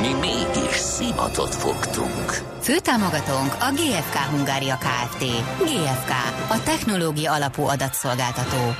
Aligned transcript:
Mi 0.00 0.12
mégis 0.12 0.76
szimatot 0.76 1.54
fogtunk. 1.54 2.30
Főtámogatónk 2.60 3.52
a 3.60 3.72
GFK 3.74 4.16
Hungária 4.16 4.78
Kft. 4.78 5.18
GFK, 5.58 6.10
a 6.50 6.62
technológia 6.64 7.32
alapú 7.32 7.62
adatszolgáltató. 7.62 8.74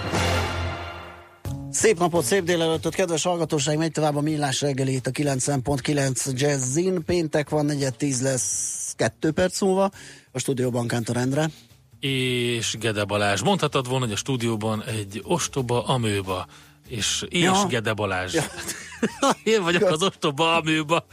Szép 1.70 1.98
napot, 1.98 2.25
szép 2.25 2.45
délelőttöt, 2.45 2.95
kedves 2.95 3.23
hallgatóság, 3.23 3.78
megy 3.78 3.92
tovább 3.92 4.16
a 4.16 4.20
millás 4.20 4.61
reggeli 4.61 4.95
itt 4.95 5.06
a 5.06 5.11
90.9 5.11 6.33
Jazzin. 6.33 7.05
Péntek 7.05 7.48
van, 7.48 7.64
negyed 7.64 7.97
tíz 7.97 8.23
lesz, 8.23 8.92
kettő 8.97 9.30
perc 9.30 9.61
múlva. 9.61 9.91
A 10.33 10.39
stúdióban 10.39 10.87
Kántor 10.87 11.16
Endre. 11.16 11.50
És 12.00 12.77
Gede 12.78 13.05
Balázs. 13.05 13.42
Mondhatod 13.42 13.89
volna, 13.89 14.05
hogy 14.05 14.14
a 14.14 14.19
stúdióban 14.19 14.83
egy 14.83 15.20
ostoba 15.25 15.84
amőba 15.84 16.47
és, 16.91 17.25
és 17.29 17.43
Ja. 17.43 17.67
Gede 17.69 17.93
Balázs. 17.93 18.35
Ja. 18.35 18.43
Én 19.45 19.62
vagyok 19.62 19.83
az 19.83 20.03
ostoba 20.03 20.55
amőba. 20.57 21.07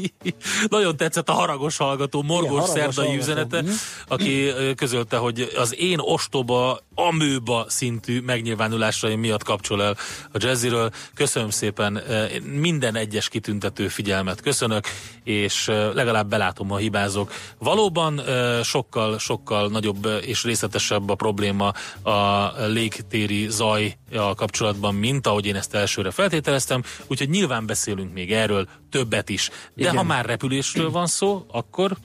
Nagyon 0.68 0.96
tetszett 0.96 1.28
a 1.28 1.32
haragos 1.32 1.76
hallgató, 1.76 2.22
morgós 2.22 2.48
haragos 2.50 2.70
szerdai 2.70 3.06
hallgató. 3.06 3.18
üzenete, 3.22 3.62
Mhm. 3.62 3.70
aki 4.08 4.50
közölte, 4.76 5.16
hogy 5.16 5.52
az 5.56 5.76
én 5.78 5.98
ostoba 5.98 6.78
amőba 6.98 7.64
szintű 7.68 8.20
megnyilvánulásaim 8.20 9.20
miatt 9.20 9.42
kapcsol 9.42 9.82
el 9.82 9.96
a 10.32 10.38
jazziről. 10.38 10.90
Köszönöm 11.14 11.50
szépen 11.50 11.96
ö, 11.96 12.24
minden 12.42 12.94
egyes 12.96 13.28
kitüntető 13.28 13.88
figyelmet 13.88 14.40
köszönök, 14.40 14.86
és 15.24 15.68
ö, 15.68 15.94
legalább 15.94 16.28
belátom, 16.28 16.68
ha 16.68 16.76
hibázok. 16.76 17.32
Valóban 17.58 18.18
ö, 18.18 18.60
sokkal, 18.62 19.18
sokkal 19.18 19.68
nagyobb 19.68 20.08
és 20.20 20.44
részletesebb 20.44 21.10
a 21.10 21.14
probléma 21.14 21.72
a 22.02 22.52
légtéri 22.66 23.46
zaj 23.50 23.96
a 24.12 24.34
kapcsolatban, 24.34 24.94
mint 24.94 25.26
ahogy 25.26 25.46
én 25.46 25.56
ezt 25.56 25.74
elsőre 25.74 26.10
feltételeztem, 26.10 26.82
úgyhogy 27.06 27.28
nyilván 27.28 27.66
beszélünk 27.66 28.12
még 28.12 28.32
erről 28.32 28.68
többet 28.90 29.28
is. 29.28 29.48
De 29.48 29.82
Igen. 29.82 29.96
ha 29.96 30.02
már 30.02 30.24
repülésről 30.24 30.90
van 30.90 31.06
szó, 31.06 31.46
akkor 31.50 31.96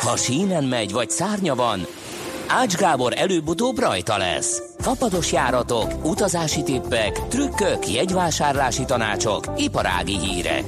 Ha 0.00 0.16
sínen 0.16 0.64
megy, 0.64 0.92
vagy 0.92 1.10
szárnya 1.10 1.54
van, 1.54 1.86
Ács 2.52 2.76
Gábor 2.76 3.12
előbb-utóbb 3.16 3.78
rajta 3.78 4.16
lesz. 4.18 4.62
Fapados 4.78 5.32
járatok, 5.32 6.04
utazási 6.04 6.62
tippek, 6.62 7.26
trükkök, 7.28 7.88
jegyvásárlási 7.92 8.84
tanácsok, 8.84 9.44
iparági 9.56 10.18
hírek. 10.18 10.64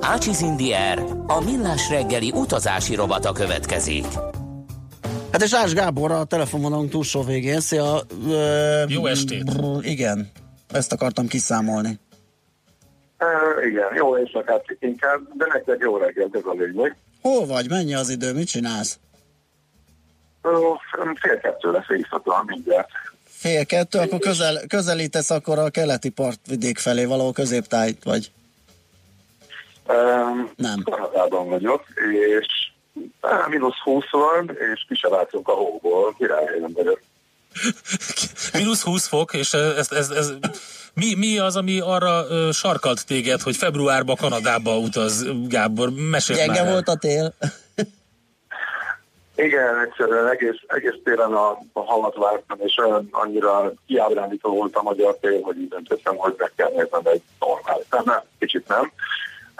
Ácsiz 0.00 0.40
Indier, 0.40 1.04
a 1.26 1.40
millás 1.44 1.88
reggeli 1.90 2.32
utazási 2.34 2.94
rovata 2.94 3.32
következik. 3.32 4.04
Hát 5.32 5.42
és 5.42 5.54
Ás 5.54 5.72
Gábor 5.74 6.10
a 6.10 6.24
telefonvonalunk 6.24 6.90
túlsó 6.90 7.22
végén. 7.22 7.60
Szia! 7.60 8.00
Ö, 8.28 8.82
Jó 8.88 9.06
estét. 9.06 9.44
brr, 9.44 9.84
Igen, 9.84 10.30
ezt 10.72 10.92
akartam 10.92 11.26
kiszámolni. 11.26 11.98
Uh, 13.20 13.66
igen, 13.70 13.86
jó 13.96 14.18
éjszakát 14.18 14.64
inkább, 14.80 15.20
de 15.34 15.46
nektek 15.52 15.76
jó 15.80 15.96
reggelt, 15.96 16.34
ez 16.34 16.42
a 16.44 16.54
lényeg. 16.58 16.96
Hol 17.22 17.46
vagy? 17.46 17.68
Mennyi 17.68 17.94
az 17.94 18.10
idő? 18.10 18.32
Mit 18.32 18.48
csinálsz? 18.48 18.98
Fél 21.20 21.40
kettő 21.40 21.70
lesz 21.70 21.88
éjszaka 21.88 22.42
mindjárt. 22.46 22.88
Fél 23.24 23.66
kettő, 23.66 23.98
akkor 23.98 24.18
közel, 24.18 24.66
közelítesz 24.66 25.30
akkor 25.30 25.58
a 25.58 25.70
keleti 25.70 26.08
partvidék 26.08 26.78
felé, 26.78 27.04
valahol 27.04 27.32
középtájt 27.32 28.04
vagy. 28.04 28.30
Um, 29.88 30.50
Nem. 30.56 30.82
Kanadában 30.82 31.48
vagyok, 31.48 31.84
és 32.38 32.46
mínusz 33.48 33.78
20 33.84 34.04
van, 34.10 34.56
és 34.74 34.84
ki 34.88 34.94
se 34.94 35.08
látunk 35.08 35.48
a 35.48 35.52
hóból, 35.52 36.14
királyhelyen 36.18 36.72
vagyok. 36.74 37.00
Mínusz 38.52 38.82
20 38.82 39.06
fok, 39.06 39.34
és 39.34 39.52
ez, 39.52 39.92
ez, 39.92 40.10
ez, 40.10 40.32
mi, 40.94 41.14
mi 41.14 41.38
az, 41.38 41.56
ami 41.56 41.80
arra 41.80 42.24
ö, 42.28 42.50
sarkalt 42.52 43.06
téged, 43.06 43.40
hogy 43.40 43.56
februárba 43.56 44.16
Kanadába 44.16 44.78
utaz, 44.78 45.26
Gábor? 45.48 45.90
Mesélj 45.90 46.38
már 46.38 46.46
Gyenge 46.46 46.64
el. 46.64 46.72
volt 46.72 46.88
a 46.88 46.96
tél. 46.96 47.34
Igen, 49.38 49.78
egyszerűen 49.78 50.28
egész, 50.28 50.60
egész 50.66 50.98
télen 51.04 51.32
a, 51.32 51.58
a 51.72 51.80
halat 51.80 52.16
vártam, 52.16 52.58
és 52.60 52.76
olyan 52.78 53.08
annyira 53.10 53.72
kiábrándító 53.86 54.50
volt 54.54 54.76
a 54.76 54.82
magyar 54.82 55.16
tél, 55.20 55.42
hogy 55.42 55.60
így 55.60 55.68
döntöttem, 55.68 56.16
hogy 56.16 56.34
meg 56.38 56.52
kell 56.56 56.68
néznem 56.68 57.00
egy 57.04 57.22
normális. 57.38 57.86
Kicsit 58.38 58.68
nem. 58.68 58.92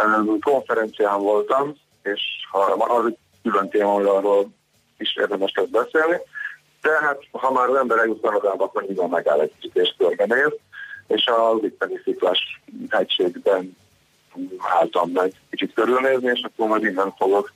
Um, 0.04 0.40
konferencián 0.40 1.20
voltam, 1.20 1.74
és 2.02 2.20
ha 2.50 2.76
van 2.76 2.90
az 2.90 3.06
egy 3.06 3.16
külön 3.42 3.68
téma, 3.68 3.92
hogy 3.92 4.04
arról 4.04 4.48
is 4.98 5.16
érdemes 5.16 5.52
lesz 5.54 5.68
beszélni. 5.68 6.16
De 6.82 6.90
hát, 7.00 7.18
ha 7.32 7.52
már 7.52 7.68
az 7.68 7.76
ember 7.76 7.98
eljut 7.98 8.20
Kanadába, 8.20 8.64
akkor 8.64 8.82
nyilván 8.82 9.08
megáll 9.08 9.40
egy 9.40 9.52
kicsit 9.58 9.76
és 9.76 9.94
körbenéz, 9.98 10.52
és 11.06 11.26
a 11.26 11.54
Litteni 11.54 12.00
sziklás 12.04 12.60
hegységben 12.88 13.76
álltam 14.58 15.10
meg 15.10 15.32
kicsit 15.50 15.74
körülnézni, 15.74 16.30
és 16.34 16.42
akkor 16.42 16.68
majd 16.68 16.84
innen 16.84 17.14
fogok 17.16 17.52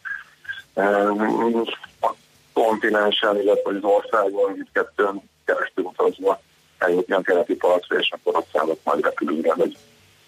a 2.00 2.14
kontinensen, 2.52 3.40
illetve 3.40 3.70
az 3.70 3.82
országon 3.82 4.52
mindkettőn 4.52 5.22
keresztül 5.44 5.84
utazva 5.84 6.40
eljutni 6.78 7.14
a 7.14 7.20
keleti 7.20 7.54
partra, 7.54 7.98
és 7.98 8.10
akkor 8.10 8.36
ott 8.36 8.48
szállok 8.52 8.78
majd 8.84 9.04
repülőre, 9.04 9.52
hogy 9.54 9.76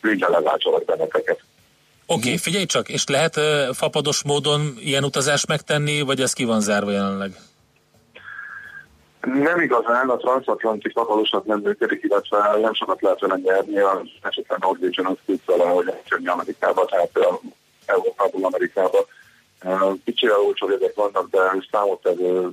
végre 0.01 0.29
leváltsalak 0.29 0.85
benneteket. 0.85 1.41
Oké, 2.07 2.21
okay, 2.21 2.39
figyelj 2.39 2.65
csak, 2.65 2.89
és 2.89 3.07
lehet 3.07 3.37
ö, 3.37 3.71
fapados 3.73 4.23
módon 4.25 4.75
ilyen 4.79 5.05
utazást 5.05 5.47
megtenni, 5.47 6.01
vagy 6.01 6.21
ez 6.21 6.33
ki 6.33 6.45
van 6.45 6.61
zárva 6.61 6.91
jelenleg? 6.91 7.37
Nem 9.21 9.61
igazán, 9.61 10.09
a 10.09 10.17
transatlanti 10.17 10.91
fakalosat 10.91 11.45
nem 11.45 11.59
működik, 11.59 12.03
illetve 12.03 12.59
nem 12.61 12.75
sokat 12.75 13.03
lehet 13.03 13.21
vele 13.21 13.41
nyerni, 13.45 13.79
az 13.79 14.09
esetleg 14.23 14.59
Norwegian 14.59 15.07
az 15.07 15.17
küzd 15.27 15.41
vele, 15.47 15.65
hogy 15.65 15.87
eljönni 15.87 16.29
Amerikába, 16.29 16.85
tehát 16.85 17.19
Európából 17.87 18.45
Amerikába. 18.45 19.07
Kicsivel 20.05 20.41
olcsó 20.41 20.71
jegyek 20.71 20.95
vannak, 20.95 21.31
de 21.31 21.67
számottevő 21.71 22.51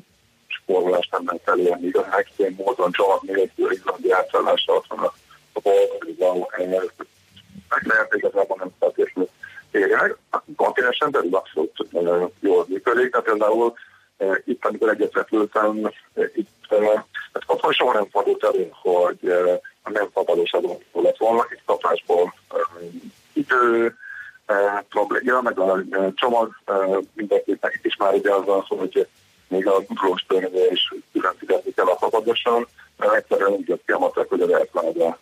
spórolást 0.48 1.12
nem 1.12 1.22
lehet 1.26 1.48
elérni, 1.48 1.88
igazán 1.88 2.14
extrém 2.18 2.56
módon 2.58 2.92
csavar 2.92 3.20
nélkül, 3.22 3.72
izlandi 3.72 4.12
átszállása 4.12 4.74
ott 4.74 4.86
van 4.88 5.00
a, 5.00 5.14
a 5.54 5.60
bolgárban, 5.60 6.48
meg 7.70 7.86
lehet 7.86 8.14
igazából 8.14 8.58
nem 8.60 8.70
feltétlenül 8.80 9.30
tényleg. 9.72 10.18
A 10.32 10.40
kontinensen 10.56 11.12
belül 11.12 11.36
abszolút 11.36 11.88
ö, 11.92 12.26
jól 12.40 12.66
működik, 12.68 13.12
tehát 13.12 13.26
például 13.26 13.74
eh, 14.18 14.36
itt, 14.46 14.66
amikor 14.66 14.90
egyet 14.90 15.14
repültem, 15.14 15.92
eh, 16.14 16.30
itt 16.36 16.66
eh, 16.70 17.04
hát 17.34 17.44
otthon 17.46 17.72
soha 17.72 17.94
nem 17.94 18.08
fordult 18.12 18.44
elő, 18.44 18.70
hogy 18.72 19.18
eh, 19.22 19.60
a 19.82 19.90
nem 19.90 20.10
fapados 20.14 20.52
adó 20.54 20.82
lett 20.92 21.18
volna, 21.18 21.46
itt 21.52 21.62
kapásból 21.66 22.34
eh, 22.50 22.60
idő, 23.34 23.86
eh, 23.86 23.92
probléma, 24.90 25.42
meg 25.42 25.60
a 25.60 25.78
eh, 25.92 26.08
csomag 26.16 26.56
eh, 26.66 26.98
mindenképpen 27.14 27.72
itt 27.74 27.86
is 27.86 27.96
már 27.96 28.14
ugye 28.14 28.34
az 28.34 28.46
van 28.46 28.62
hogy 28.68 29.08
még 29.48 29.68
a 29.68 29.84
drós 29.88 30.26
törvénye 30.28 30.72
is 30.72 30.94
külön 31.12 31.34
fizetni 31.38 31.74
kell 31.74 31.86
a 31.86 31.98
mert 32.98 33.14
egyszerűen 33.14 33.52
úgy 33.52 33.68
jött 33.68 33.86
ki 33.86 33.92
a 33.92 33.98
matek, 33.98 34.30
hogy 34.30 34.42
az 34.42 34.52
elfeledve 34.52 35.18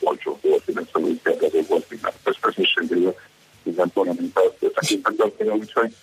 olcsó 0.00 0.38
volt, 0.42 0.62
illetve 0.66 1.00
úgy 1.00 1.20
kérdező 1.22 1.64
volt 1.68 1.90
minden 1.90 2.12
közösségével, 2.40 3.14
minden 3.62 3.92
további 3.92 4.32
tekintetben, 4.74 5.50
úgyhogy 5.50 5.94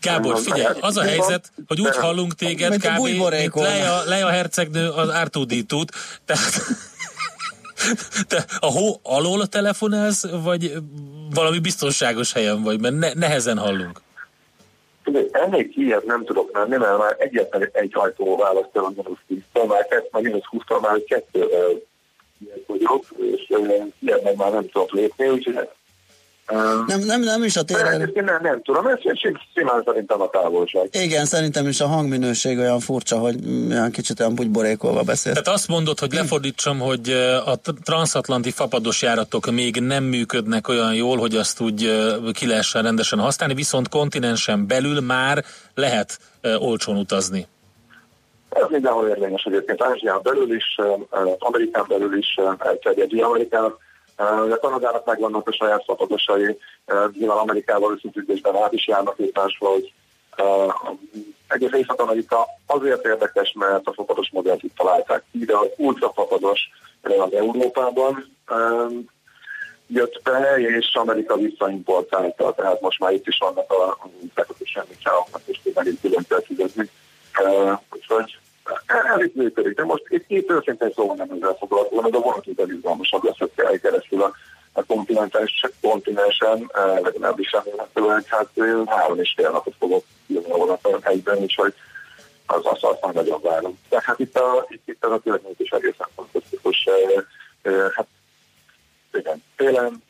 Gábor, 0.00 0.38
figyelj, 0.38 0.78
az 0.80 0.96
a 0.96 1.02
helyzet, 1.02 1.52
hogy 1.66 1.80
úgy 1.80 1.96
hallunk 1.96 2.34
téged 2.34 2.72
a 2.72 2.76
kb. 2.76 3.16
mint. 3.16 3.62
Leia, 3.62 4.02
Leia 4.04 4.28
hercegnő 4.28 4.88
az 4.88 5.10
ártódítút, 5.10 5.92
tehát 6.24 6.52
te 8.28 8.44
a 8.60 8.66
hó 8.66 9.00
alól 9.02 9.46
telefonálsz, 9.46 10.26
vagy 10.30 10.72
valami 11.34 11.58
biztonságos 11.58 12.32
helyen 12.32 12.62
vagy, 12.62 12.80
mert 12.80 12.94
ne, 12.94 13.12
nehezen 13.12 13.58
hallunk. 13.58 14.00
Ennél 15.32 15.68
kijebb 15.68 16.04
nem 16.04 16.24
tudok 16.24 16.52
menni, 16.52 16.76
mert 16.76 16.98
már 16.98 17.16
egyetlen 17.18 17.68
egy 17.72 17.90
ajtó 17.94 18.36
választ 18.36 18.70
el 18.72 18.84
a 18.84 18.92
mínusz 18.96 19.18
10-től, 19.28 19.68
már 19.68 19.86
kettő, 19.86 20.08
már 20.10 20.22
mínusz 20.22 20.42
20-tól 20.50 20.80
már 20.80 21.02
kettő 21.06 21.48
vagyok, 22.66 23.04
és 23.18 23.46
kijebb 23.46 24.22
meg 24.22 24.36
már 24.36 24.52
nem 24.52 24.68
tudok 24.68 24.92
lépni, 24.92 25.28
úgyhogy 25.28 25.68
Nem, 26.86 27.00
nem, 27.00 27.20
nem 27.20 27.42
is 27.42 27.56
a 27.56 27.62
tér. 27.62 27.76
Én 27.76 28.24
nem, 28.24 28.38
nem 28.42 28.62
tudom, 28.62 28.86
ez 28.86 28.98
simán 29.54 29.82
szerintem 29.84 30.20
a 30.20 30.30
távolság. 30.30 30.88
Igen, 30.92 31.24
szerintem 31.24 31.66
is 31.66 31.80
a 31.80 31.86
hangminőség 31.86 32.58
olyan 32.58 32.80
furcsa, 32.80 33.18
hogy 33.18 33.36
olyan 33.70 33.90
kicsit 33.90 34.20
olyan 34.20 34.34
bugyborékolva 34.34 35.02
beszél. 35.02 35.32
Tehát 35.32 35.48
azt 35.48 35.68
mondod, 35.68 35.98
hogy 35.98 36.12
lefordítsam, 36.12 36.78
hogy 36.78 37.10
a 37.44 37.56
transatlanti 37.84 38.50
fapados 38.50 39.02
járatok 39.02 39.50
még 39.50 39.80
nem 39.80 40.04
működnek 40.04 40.68
olyan 40.68 40.94
jól, 40.94 41.16
hogy 41.16 41.34
azt 41.34 41.60
úgy 41.60 41.90
ki 42.32 42.46
lehessen 42.46 42.82
rendesen 42.82 43.18
használni, 43.18 43.54
viszont 43.54 43.88
kontinensen 43.88 44.66
belül 44.66 45.00
már 45.00 45.44
lehet 45.74 46.18
olcsón 46.58 46.96
utazni. 46.96 47.46
Ö, 48.54 48.64
mindenhol 48.68 49.08
érvényes 49.08 49.42
egyébként, 49.44 49.82
Ázsián 49.82 50.20
belül 50.22 50.54
is, 50.54 50.64
Amerikán 51.38 51.84
belül 51.88 52.18
is 52.18 52.38
elterjed. 52.58 53.10
Amerikának 53.22 53.78
a 54.50 54.58
Kanadának 54.60 55.06
megvannak 55.06 55.48
a 55.48 55.52
saját 55.52 55.84
szapadosai, 55.86 56.58
nyilván 57.12 57.38
Amerikával 57.38 57.92
összefüggésben 57.92 58.56
át 58.56 58.72
is 58.72 58.86
járnak 58.86 59.18
épás, 59.18 59.56
hogy 59.58 59.92
egész 61.48 61.72
Észak-Amerika 61.72 62.46
azért 62.66 63.04
érdekes, 63.04 63.52
mert 63.58 63.86
a 63.86 63.92
fapados 63.92 64.30
modellt 64.30 64.62
itt 64.62 64.76
találták. 64.76 65.24
Ide 65.30 65.56
az 65.56 65.68
ultrafapados 65.76 66.60
az 67.02 67.32
Európában 67.32 68.36
jött 69.86 70.20
be, 70.22 70.54
és 70.58 70.94
Amerika 70.94 71.36
visszaimportálta, 71.36 72.54
tehát 72.54 72.80
most 72.80 72.98
már 72.98 73.12
itt 73.12 73.26
is 73.26 73.38
vannak 73.38 73.72
a 73.72 73.98
fekete 74.34 74.64
semmit 74.64 74.98
és 75.44 75.60
megint 75.74 76.00
külön 76.00 76.24
kell 76.28 76.42
fizetni. 76.42 76.90
Úgyhogy 77.92 78.38
ez 78.86 79.20
itt 79.20 79.34
működik. 79.34 79.76
De 79.76 79.84
most 79.84 80.04
itt, 80.08 80.24
itt 80.26 80.50
őszintén 80.50 80.92
szóval 80.94 81.16
nem 81.16 81.30
ezzel 81.30 81.56
foglalkozom, 81.58 82.10
de 82.10 82.16
a 82.16 82.20
vonatúton 82.20 82.72
izgalmasabb 82.72 83.24
lesz, 83.24 83.38
hogy 83.38 83.80
keresztül 83.80 84.22
a, 84.22 84.32
a 84.72 84.84
kontinentális 84.84 85.66
kontinensen, 85.80 86.70
legalábbis 87.02 87.52
remélhetőleg, 87.52 88.24
hát 88.26 88.48
három 88.86 89.20
és 89.20 89.32
fél 89.36 89.50
napot 89.50 89.74
fogok 89.78 90.04
jönni 90.26 90.50
a 90.50 90.56
vonaton 90.56 91.00
egyben, 91.04 91.38
úgyhogy 91.38 91.74
az 92.46 92.60
azt, 92.64 92.98
már 93.02 93.14
nagyon 93.14 93.40
várom. 93.42 93.78
Tehát 93.88 94.18
itt, 94.18 94.36
a, 94.36 94.66
itt, 94.68 94.88
itt 94.88 95.04
ez 95.04 95.10
a 95.10 95.20
környék 95.24 95.58
is 95.58 95.70
egészen 95.70 96.08
fantasztikus. 96.14 96.88
Hát 97.94 98.06
igen, 99.12 99.42
télen 99.56 100.02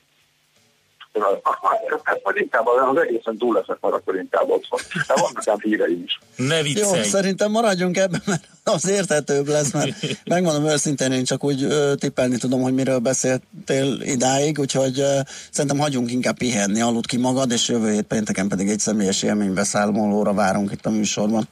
Hát 2.02 2.20
majd 2.22 2.36
inkább 2.36 2.66
az 2.66 2.96
egészen 2.96 3.36
túl 3.38 3.54
leszek 3.54 3.76
már 3.80 3.92
akkor 3.92 4.16
inkább 4.16 4.50
otthon. 4.50 4.80
De 5.06 5.14
vannak 5.14 5.48
ám 5.48 5.58
híreim 5.60 6.02
is. 6.04 6.18
Ne 6.36 6.62
viccelj. 6.62 6.96
Jó, 6.96 7.02
szerintem 7.02 7.50
maradjunk 7.50 7.96
ebben, 7.96 8.22
mert 8.26 8.48
az 8.64 8.88
érthetőbb 8.88 9.48
lesz, 9.48 9.72
mert 9.72 9.94
megmondom 10.24 10.64
őszintén, 10.66 11.12
én 11.12 11.24
csak 11.24 11.44
úgy 11.44 11.62
ö, 11.62 11.94
tippelni 11.94 12.36
tudom, 12.36 12.60
hogy 12.60 12.74
miről 12.74 12.98
beszéltél 12.98 14.00
idáig, 14.00 14.58
úgyhogy 14.58 15.00
ö, 15.00 15.18
szerintem 15.50 15.78
hagyjunk 15.78 16.10
inkább 16.10 16.36
pihenni, 16.36 16.80
aludt 16.80 17.06
ki 17.06 17.16
magad, 17.16 17.50
és 17.50 17.68
jövő 17.68 17.92
hét 17.92 18.06
pénteken 18.06 18.48
pedig 18.48 18.68
egy 18.68 18.78
személyes 18.78 19.22
élménybeszámolóra 19.22 20.34
várunk 20.34 20.72
itt 20.72 20.86
a 20.86 20.90
műsorban. 20.90 21.48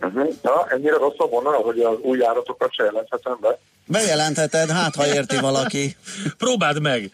Uh-huh. 0.00 0.34
Ja, 0.42 0.66
ennyire 0.70 0.96
rossz 0.96 1.18
a 1.18 1.26
vonal, 1.26 1.62
hogy 1.62 1.78
az 1.78 1.96
új 2.02 2.18
járatokat 2.18 2.72
se 2.72 2.84
jelenthetem 2.84 3.38
be? 3.40 3.58
Bejelentheted, 3.86 4.70
hát 4.70 4.94
ha 4.94 5.06
érti 5.06 5.38
valaki. 5.38 5.96
Próbáld 6.38 6.80
meg! 6.80 7.10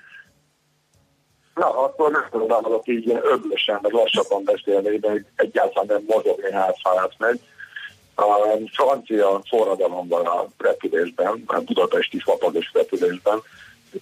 Na, 1.57 1.69
akkor 1.85 2.11
nem 2.11 2.27
próbálok 2.31 2.89
így 2.89 3.21
öblösen, 3.23 3.79
meg 3.83 3.93
lassabban 3.93 4.45
beszélni, 4.45 4.99
de 4.99 5.25
egyáltalán 5.37 5.87
nem 5.87 6.05
mozogni 6.07 6.53
hátfáját 6.53 7.15
megy. 7.19 7.41
A 8.15 8.25
francia 8.73 9.41
forradalom 9.49 10.09
van 10.09 10.27
a 10.27 10.47
repülésben, 10.59 11.43
a 11.47 11.61
budapesti 11.61 12.19
fapados 12.19 12.71
repülésben. 12.73 13.39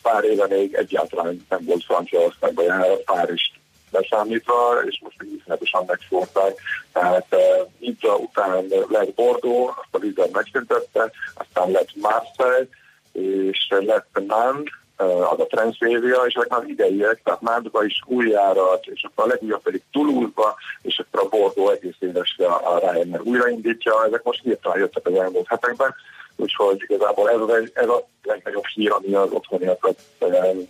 Pár 0.03 0.25
éve 0.25 0.47
még 0.47 0.75
egyáltalán 0.75 1.47
nem 1.49 1.65
volt 1.65 1.85
Franciaországban 1.85 2.65
járat, 2.65 3.03
Párizs 3.03 3.51
leszámítva, 3.91 4.83
és 4.87 5.01
most 5.03 5.23
még 5.23 5.33
iszonyatosan 5.33 5.85
megszórták. 5.87 6.61
Tehát 6.93 7.27
uh, 7.31 7.69
Nizza 7.79 8.17
után 8.17 8.67
lett 8.89 9.15
Bordeaux, 9.15 9.75
azt 9.77 9.95
a 9.95 9.99
Liga 9.99 10.27
megszüntette, 10.33 11.11
aztán 11.35 11.71
lett 11.71 11.89
Marseille, 11.95 12.69
és 13.13 13.67
lett 13.69 14.09
Nantes, 14.27 14.84
az 14.97 15.41
a 15.41 15.47
Transavia, 15.47 16.23
és 16.27 16.35
ezek 16.35 16.49
már 16.49 16.65
idejűek, 16.67 17.21
tehát 17.25 17.41
Mádba 17.41 17.85
is 17.85 18.03
új 18.07 18.29
járat, 18.29 18.87
és 18.87 19.03
akkor 19.03 19.25
a 19.25 19.29
legújabb 19.29 19.63
pedig 19.63 19.83
Toulouse-ba, 19.93 20.57
és 20.83 20.99
akkor 20.99 21.21
a 21.21 21.37
Bordeaux 21.37 21.73
egész 21.73 21.97
évesre 21.99 22.47
a 22.47 22.79
Ryanair 22.79 23.21
újraindítja, 23.21 24.05
ezek 24.07 24.23
most 24.23 24.43
hirtelen 24.43 24.79
jöttek 24.79 25.07
az 25.07 25.15
elmúlt 25.15 25.49
hetekben, 25.49 25.95
úgyhogy 26.37 26.85
igazából 26.87 27.31
ez, 27.31 27.41
az, 27.41 27.71
ez 27.73 27.89
a 27.89 28.07
legnagyobb 28.23 28.67
hír, 28.67 28.93
ami 28.93 29.15
az 29.15 29.31
otthoniakat 29.31 29.99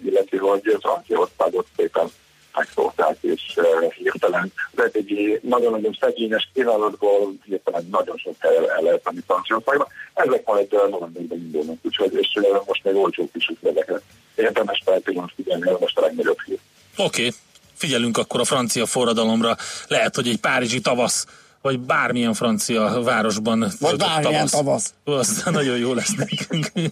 illeti, 0.05 0.37
hogy 0.37 0.77
Franciaországot 0.81 1.67
szépen 1.77 2.07
megszólták, 2.55 3.17
és 3.21 3.59
hirtelen 3.95 4.53
az 4.77 4.83
eddigi 4.85 5.41
nagyon-nagyon 5.43 5.97
szegényes 6.01 6.51
kínálatból 6.55 7.33
hirtelen 7.45 7.89
nagyon 7.91 8.17
sok 8.17 8.35
hely 8.39 8.57
el 8.57 8.83
lehet 8.83 9.01
menni 9.05 9.21
Franciaországba. 9.27 9.89
Ezek 10.15 10.47
majd 10.47 10.73
novemberben 10.73 11.39
indulnak, 11.39 11.77
úgyhogy 11.83 12.15
és 12.15 12.41
most 12.67 12.85
még 12.85 12.95
olcsók 12.95 13.31
is 13.33 13.53
ezeket. 13.63 14.03
Érdemes 14.35 14.83
felpillanat 14.85 15.33
figyelni, 15.37 15.69
ez 15.69 15.77
most 15.81 15.99
a 15.99 16.01
legnagyobb 16.01 16.39
hír. 16.47 16.59
Oké, 16.97 17.27
okay. 17.27 17.35
figyelünk 17.75 18.19
akkor 18.19 18.41
a 18.41 18.45
francia 18.45 18.87
forradalomra. 18.87 19.57
Lehet, 19.89 20.15
hogy 20.15 20.29
egy 20.29 20.41
párizsi 20.41 20.81
tavasz 20.81 21.27
vagy 21.65 21.81
bármilyen 21.81 22.35
francia 22.35 23.01
városban. 23.03 23.67
Vagy 23.81 23.97
bármilyen 23.97 24.47
tavasz. 24.47 24.95
tavasz. 25.05 25.25
Az 25.25 25.43
nagyon 25.59 25.77
jó 25.77 25.95
lesz 25.95 26.15
nekünk. 26.15 26.67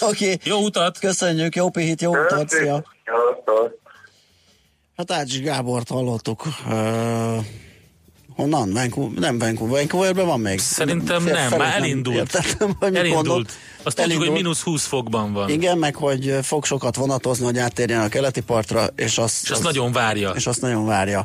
Oké. 0.00 0.32
Okay. 0.32 0.38
Jó 0.44 0.58
utat! 0.58 0.98
Köszönjük, 0.98 1.54
jó 1.54 1.70
pihit, 1.70 2.00
jó 2.00 2.10
utat, 2.10 2.48
szia! 2.48 2.84
Hát 4.96 5.10
Ács 5.10 5.38
Gábort 5.38 5.88
hallottuk. 5.88 6.46
Uh, 6.66 7.44
honnan? 8.36 8.72
Vancouver, 8.72 9.18
nem 9.18 9.38
Vancouver, 9.38 9.76
Vancouverben 9.78 10.26
van 10.26 10.40
még? 10.40 10.58
Szerintem 10.58 11.24
nem, 11.24 11.34
nem 11.34 11.58
már 11.58 11.74
elindult. 11.74 12.16
Értettem, 12.16 12.76
hogy 12.78 12.94
elindult. 12.94 13.26
Mondott. 13.26 13.52
Azt 13.82 13.96
tudjuk, 13.96 14.22
hogy 14.22 14.30
mínusz 14.30 14.60
20 14.60 14.84
fokban 14.86 15.32
van. 15.32 15.48
Igen, 15.48 15.78
meg 15.78 15.94
hogy 15.94 16.38
fog 16.42 16.64
sokat 16.64 16.96
vonatozni, 16.96 17.44
hogy 17.44 17.58
áttérjen 17.58 18.00
a 18.00 18.08
keleti 18.08 18.40
partra, 18.40 18.86
és 18.96 19.18
azt, 19.18 19.42
és 19.42 19.50
azt 19.50 19.58
az, 19.58 19.64
nagyon 19.64 19.92
várja. 19.92 20.30
És 20.30 20.46
azt 20.46 20.60
nagyon 20.60 20.86
várja. 20.86 21.24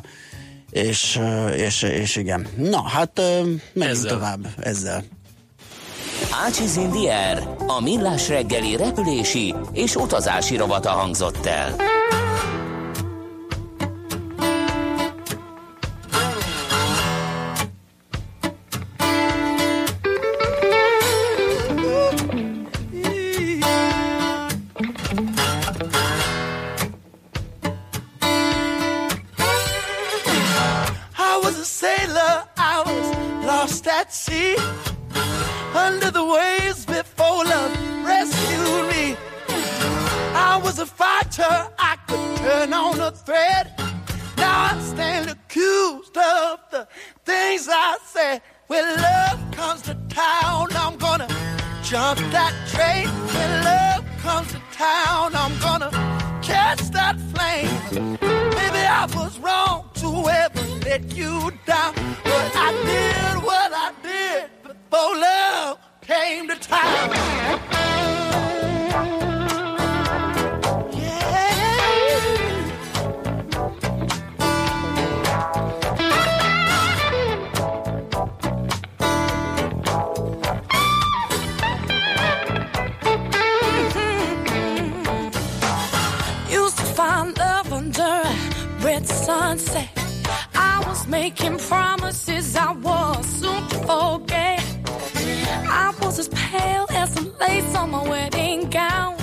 És, 0.70 1.20
és, 1.56 1.82
és 1.82 2.16
igen. 2.16 2.46
Na, 2.56 2.82
hát 2.88 3.20
menjünk 3.72 3.96
ezzel. 3.96 4.12
tovább 4.12 4.46
ezzel. 4.58 5.04
Ácsiz 6.46 6.76
Indier, 6.76 7.48
a 7.66 7.80
millás 7.82 8.28
reggeli 8.28 8.76
repülési 8.76 9.54
és 9.72 9.94
utazási 9.94 10.56
rovata 10.56 10.90
hangzott 10.90 11.46
el. 11.46 11.76
to 49.90 50.14
town, 50.14 50.68
I'm 50.76 50.96
gonna 50.98 51.26
jump 51.82 52.18
that 52.30 52.54
train. 52.72 53.08
When 53.34 53.50
love 53.64 54.04
comes 54.22 54.48
to 54.52 54.60
town, 54.72 55.34
I'm 55.34 55.58
gonna 55.58 55.90
catch 56.42 56.82
that 56.90 57.16
flame. 57.32 57.70
Maybe 58.58 58.82
I 59.00 59.06
was 59.16 59.38
wrong 59.40 59.90
to 59.94 60.08
ever 60.28 60.62
let 60.86 61.02
you 61.16 61.50
down, 61.66 61.94
but 62.22 62.52
I 62.66 62.70
did 62.90 63.42
what 63.42 63.70
I 63.86 63.92
did 64.02 64.50
before 64.62 65.16
love 65.16 65.78
came 66.02 66.46
to 66.48 66.56
town. 66.56 67.79
making 91.10 91.58
promises 91.58 92.54
I 92.54 92.72
was 92.72 93.26
soon 93.26 93.66
to 93.68 93.78
forget. 93.90 94.62
I 95.68 95.92
was 96.00 96.18
as 96.20 96.28
pale 96.28 96.86
as 96.90 97.12
some 97.12 97.32
lace 97.40 97.74
on 97.74 97.90
my 97.90 98.08
wedding 98.08 98.70
gown, 98.70 99.16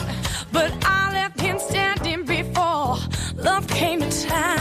but 0.51 0.71
I 0.83 1.11
left 1.13 1.39
him 1.39 1.57
standing 1.59 2.25
before 2.25 2.97
love 3.37 3.67
came 3.69 4.01
to 4.01 4.27
town. 4.27 4.59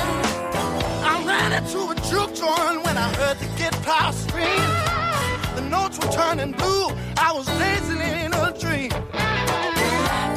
I 1.13 1.15
ran 1.27 1.53
into 1.53 1.81
a 1.91 1.95
juke 2.09 2.35
joint 2.35 2.85
when 2.85 2.97
I 2.97 3.09
heard 3.19 3.39
the 3.41 3.51
guitar 3.59 4.13
scream. 4.13 4.71
The 5.57 5.63
notes 5.69 5.99
were 5.99 6.13
turning 6.13 6.53
blue. 6.53 6.89
I 7.17 7.33
was 7.35 7.47
dancing 7.47 8.03
in 8.23 8.35
a 8.35 8.57
dream. 8.57 8.93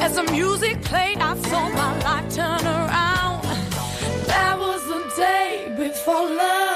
As 0.04 0.16
the 0.16 0.24
music 0.32 0.82
played, 0.82 1.18
I 1.18 1.36
saw 1.48 1.68
my 1.68 1.92
life 2.02 2.34
turn 2.34 2.64
around. 2.66 3.42
That 4.26 4.58
was 4.58 4.82
the 4.92 5.00
day 5.16 5.72
before 5.78 6.28
love 6.28 6.69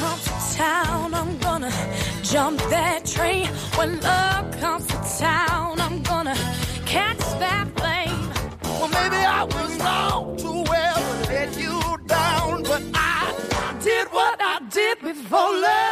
comes 0.00 0.24
to 0.24 0.56
town, 0.56 1.14
I'm 1.14 1.38
gonna 1.38 1.72
jump 2.22 2.58
that 2.70 3.04
train 3.04 3.46
when 3.76 4.00
love 4.00 4.58
comes 4.58 4.86
to 4.86 4.98
town. 5.18 5.80
I'm 5.80 6.02
gonna 6.02 6.36
catch 6.86 7.18
that 7.44 7.66
plane. 7.74 8.28
Well, 8.64 8.88
maybe 8.88 9.16
I 9.16 9.44
was 9.44 9.78
wrong 9.78 10.36
to 10.38 10.50
well 10.70 11.02
let 11.28 11.56
you 11.58 11.80
down, 12.06 12.62
but 12.62 12.82
I 12.94 13.34
did 13.82 14.06
what 14.08 14.38
I 14.40 14.60
did 14.70 15.00
before 15.00 15.52
love 15.60 15.87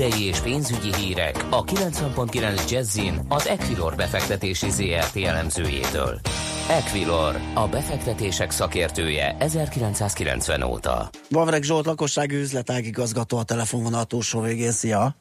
Tőzsdei 0.00 0.26
és 0.26 0.40
pénzügyi 0.40 0.94
hírek 0.94 1.46
a 1.50 1.64
90.9 1.64 2.70
Jazzin 2.70 3.20
az 3.28 3.46
Equilor 3.46 3.94
befektetési 3.94 4.70
ZRT 4.70 5.16
elemzőjétől. 5.16 6.20
Equilor, 6.68 7.34
a 7.54 7.68
befektetések 7.68 8.50
szakértője 8.50 9.36
1990 9.38 10.62
óta. 10.62 11.08
Vavreg 11.30 11.62
Zsolt, 11.62 11.86
lakossági 11.86 12.36
üzletágigazgató 12.36 13.38
a 13.38 13.42
telefonvonal 13.42 14.04
túlsó 14.04 14.40
végén. 14.40 14.72
Szia! 14.72 15.16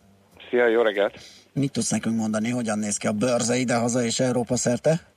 Szia, 0.50 0.67
jó 0.67 0.81
reggelt! 0.81 1.19
Mit 1.53 1.71
tudsz 1.71 1.89
nekünk 1.89 2.15
mondani, 2.15 2.50
hogyan 2.50 2.79
néz 2.79 2.98
ki 2.98 3.07
a 3.07 3.12
bőrze 3.12 3.55
ide-haza 3.55 4.03
és 4.03 4.19
Európa 4.19 4.57
szerte? 4.57 5.08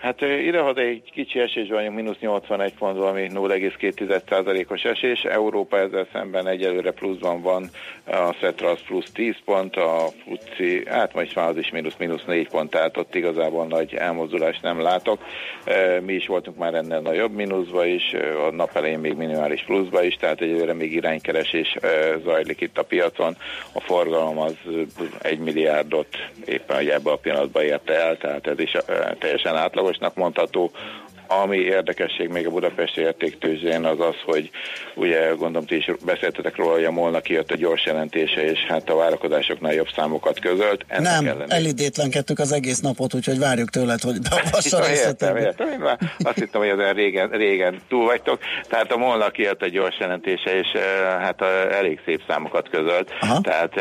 Hát 0.00 0.20
idehaza 0.20 0.80
egy 0.80 1.10
kicsi 1.12 1.38
esés 1.40 1.68
vagyunk, 1.68 1.94
mínusz 1.94 2.18
81 2.20 2.74
pont, 2.74 2.98
ami 2.98 3.28
0,2%-os 3.34 4.84
esés. 4.84 5.22
Európa 5.22 5.78
ezzel 5.78 6.06
szemben 6.12 6.46
egyelőre 6.46 6.90
pluszban 6.90 7.42
van, 7.42 7.70
a 8.04 8.34
Cetrasz 8.40 8.80
plusz 8.86 9.10
10 9.12 9.34
pont, 9.44 9.76
a 9.76 10.06
FUCI, 10.24 10.82
hát 10.86 11.14
majd 11.14 11.30
már 11.34 11.48
az 11.48 11.56
is 11.56 11.70
mínusz, 11.70 11.96
mínusz 11.98 12.24
4 12.24 12.48
pont, 12.48 12.70
tehát 12.70 12.96
ott 12.96 13.14
igazából 13.14 13.66
nagy 13.66 13.94
elmozdulást 13.94 14.62
nem 14.62 14.80
látok. 14.80 15.24
Mi 16.00 16.12
is 16.12 16.26
voltunk 16.26 16.56
már 16.56 16.74
ennél 16.74 17.00
nagyobb 17.00 17.32
mínuszba 17.32 17.84
is, 17.84 18.12
a 18.48 18.50
nap 18.50 18.76
elején 18.76 18.98
még 18.98 19.14
minimális 19.14 19.62
pluszba 19.62 20.02
is, 20.02 20.14
tehát 20.14 20.40
egyelőre 20.40 20.72
még 20.72 20.92
iránykeresés 20.92 21.76
zajlik 22.24 22.60
itt 22.60 22.78
a 22.78 22.82
piacon. 22.82 23.36
A 23.72 23.80
forgalom 23.80 24.38
az 24.38 24.56
1 25.22 25.38
milliárdot 25.38 26.08
éppen 26.44 26.78
ebben 26.78 27.12
a 27.12 27.16
pillanatban 27.16 27.62
érte 27.62 27.94
el, 27.94 28.16
tehát 28.16 28.46
ez 28.46 28.58
is 28.58 28.72
teljesen 29.18 29.56
átlagos 29.56 29.89
átlagosnak 29.90 30.14
mondható, 30.14 30.70
ami 31.30 31.56
érdekesség 31.56 32.28
még 32.28 32.46
a 32.46 32.50
budapesti 32.50 33.00
értéktőzsén 33.00 33.84
az 33.84 34.00
az, 34.00 34.14
hogy 34.24 34.50
ugye 34.94 35.28
gondolom 35.28 35.66
ti 35.66 35.76
is 35.76 35.90
beszéltetek 36.04 36.56
róla, 36.56 36.72
hogy 36.72 36.84
a 36.84 36.90
molnak 36.90 37.22
kijött 37.22 37.50
a 37.50 37.56
gyors 37.56 37.84
jelentése, 37.86 38.50
és 38.50 38.58
hát 38.68 38.90
a 38.90 38.94
várakozásoknál 38.94 39.74
jobb 39.74 39.88
számokat 39.96 40.38
közölt. 40.38 40.84
Ennek 40.88 41.12
Nem, 41.12 41.26
ellenére... 41.26 41.54
elidétlenkedtük 41.54 42.38
az 42.38 42.52
egész 42.52 42.80
napot, 42.80 43.14
úgyhogy 43.14 43.38
várjuk 43.38 43.70
tőled, 43.70 44.00
hogy 44.00 44.18
beavassa 44.30 44.90
értem, 44.90 45.36
értem, 45.36 45.68
én 45.70 45.78
már 45.78 45.98
azt 46.18 46.38
hittem, 46.38 46.60
hogy 46.60 46.70
ezen 46.70 46.94
régen, 46.94 47.28
régen 47.28 47.80
túl 47.88 48.04
vagytok. 48.04 48.38
Tehát 48.68 48.92
a 48.92 48.96
molnak 48.96 49.32
kijött 49.32 49.62
a 49.62 49.68
gyors 49.68 49.98
jelentése, 49.98 50.58
és 50.58 50.68
hát 51.20 51.42
elég 51.70 52.00
szép 52.04 52.22
számokat 52.28 52.68
közölt. 52.68 53.10
Aha. 53.20 53.40
Tehát 53.40 53.74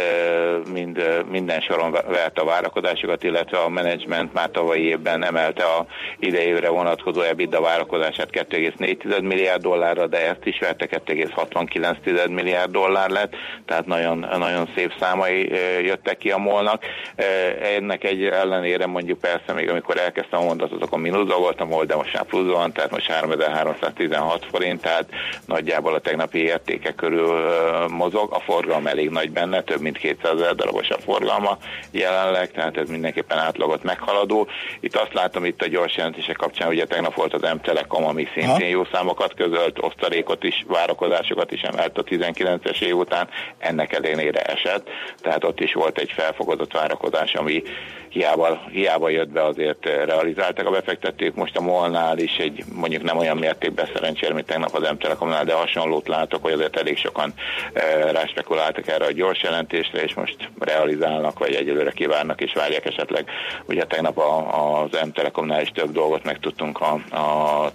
mind, 0.73 1.23
minden 1.29 1.61
soron 1.61 1.91
vert 1.91 2.37
a 2.37 2.45
várakozásokat, 2.45 3.23
illetve 3.23 3.57
a 3.57 3.69
menedzsment 3.69 4.33
már 4.33 4.49
tavalyi 4.49 4.83
évben 4.83 5.23
emelte 5.23 5.63
a 5.63 5.85
idejére 6.19 6.69
vonatkozó 6.69 7.21
EBITDA 7.39 7.61
várakozását 7.61 8.29
2,4 8.31 9.21
milliárd 9.21 9.61
dollárra, 9.61 10.07
de 10.07 10.27
ezt 10.27 10.45
is 10.45 10.59
verte 10.59 10.85
2,69 11.05 12.29
milliárd 12.29 12.71
dollár 12.71 13.09
lett, 13.09 13.33
tehát 13.65 13.85
nagyon, 13.85 14.27
nagyon 14.37 14.69
szép 14.75 14.93
számai 14.99 15.51
jöttek 15.81 16.17
ki 16.17 16.31
a 16.31 16.37
molnak. 16.37 16.83
Ennek 17.77 18.03
egy 18.03 18.23
ellenére 18.23 18.85
mondjuk 18.85 19.19
persze 19.19 19.53
még 19.53 19.69
amikor 19.69 19.97
elkezdtem 19.97 20.39
a 20.39 20.43
mondatot, 20.43 20.83
akkor 20.83 20.99
mínuszba 20.99 21.53
a 21.57 21.65
MOL, 21.65 21.85
de 21.85 21.95
most 21.95 22.13
már 22.13 22.23
pluszban, 22.23 22.73
tehát 22.73 22.91
most 22.91 23.11
3316 23.11 24.45
forint, 24.51 24.81
tehát 24.81 25.09
nagyjából 25.45 25.93
a 25.93 25.99
tegnapi 25.99 26.39
értéke 26.39 26.91
körül 26.91 27.49
mozog. 27.87 28.33
A 28.33 28.39
forgalom 28.39 28.87
elég 28.87 29.09
nagy 29.09 29.31
benne, 29.31 29.61
több 29.61 29.81
mint 29.81 29.97
200 29.97 30.41
ezer 30.41 30.55
darabos 30.55 30.89
a 30.89 30.97
forgalma 30.97 31.57
jelenleg, 31.91 32.51
tehát 32.51 32.77
ez 32.77 32.89
mindenképpen 32.89 33.37
átlagot 33.37 33.83
meghaladó. 33.83 34.47
Itt 34.79 34.95
azt 34.95 35.13
látom 35.13 35.45
itt 35.45 35.61
a 35.61 35.67
gyors 35.67 35.95
jelentések 35.97 36.35
kapcsán, 36.35 36.67
ugye 36.67 36.85
tegnap 36.85 37.13
volt 37.15 37.28
az 37.33 37.41
M-Telekom, 37.41 38.05
ami 38.05 38.27
szintén 38.33 38.49
ha? 38.49 38.65
jó 38.65 38.85
számokat 38.91 39.33
közölt, 39.33 39.77
osztalékot 39.81 40.43
is, 40.43 40.65
várakozásokat 40.67 41.51
is 41.51 41.61
emelt 41.61 41.97
a 41.97 42.03
19-es 42.03 42.81
év 42.81 42.97
után, 42.97 43.29
ennek 43.57 43.93
ellenére 43.93 44.41
esett, 44.41 44.89
tehát 45.21 45.43
ott 45.43 45.59
is 45.59 45.73
volt 45.73 45.97
egy 45.97 46.11
felfogadott 46.11 46.73
várakozás, 46.73 47.33
ami 47.33 47.63
hiába, 48.09 48.61
hiába 48.71 49.09
jött 49.09 49.29
be, 49.29 49.45
azért 49.45 49.85
realizáltak 49.85 50.67
a 50.67 50.71
befektetők. 50.71 51.35
Most 51.35 51.57
a 51.57 51.61
Molnál 51.61 52.17
is 52.17 52.37
egy 52.37 52.63
mondjuk 52.73 53.03
nem 53.03 53.17
olyan 53.17 53.37
mértékben 53.37 53.89
szerencsére, 53.93 54.33
mint 54.33 54.45
tegnap 54.45 54.75
az 54.75 54.89
M-Telekomnál, 54.91 55.45
de 55.45 55.53
hasonlót 55.53 56.07
látok, 56.07 56.43
hogy 56.43 56.51
azért 56.51 56.77
elég 56.77 56.97
sokan 56.97 57.33
e, 57.73 58.11
ráspekuláltak 58.11 58.87
erre 58.87 59.05
a 59.05 59.11
gyors 59.11 59.41
jelentésre, 59.43 60.03
és 60.03 60.13
most 60.13 60.49
realizálnak, 60.59 61.39
vagy 61.39 61.53
egyelőre 61.53 61.91
kívánnak, 61.91 62.41
és 62.41 62.53
várják 62.53 62.85
esetleg. 62.85 63.29
Ugye 63.65 63.85
tegnap 63.85 64.17
a, 64.17 64.81
az 64.81 64.89
M-Telekomnál 65.05 65.61
is 65.61 65.71
több 65.71 65.91
dolgot 65.91 66.23
megtudtunk 66.23 66.81
a, 66.81 67.01
a 67.09 67.18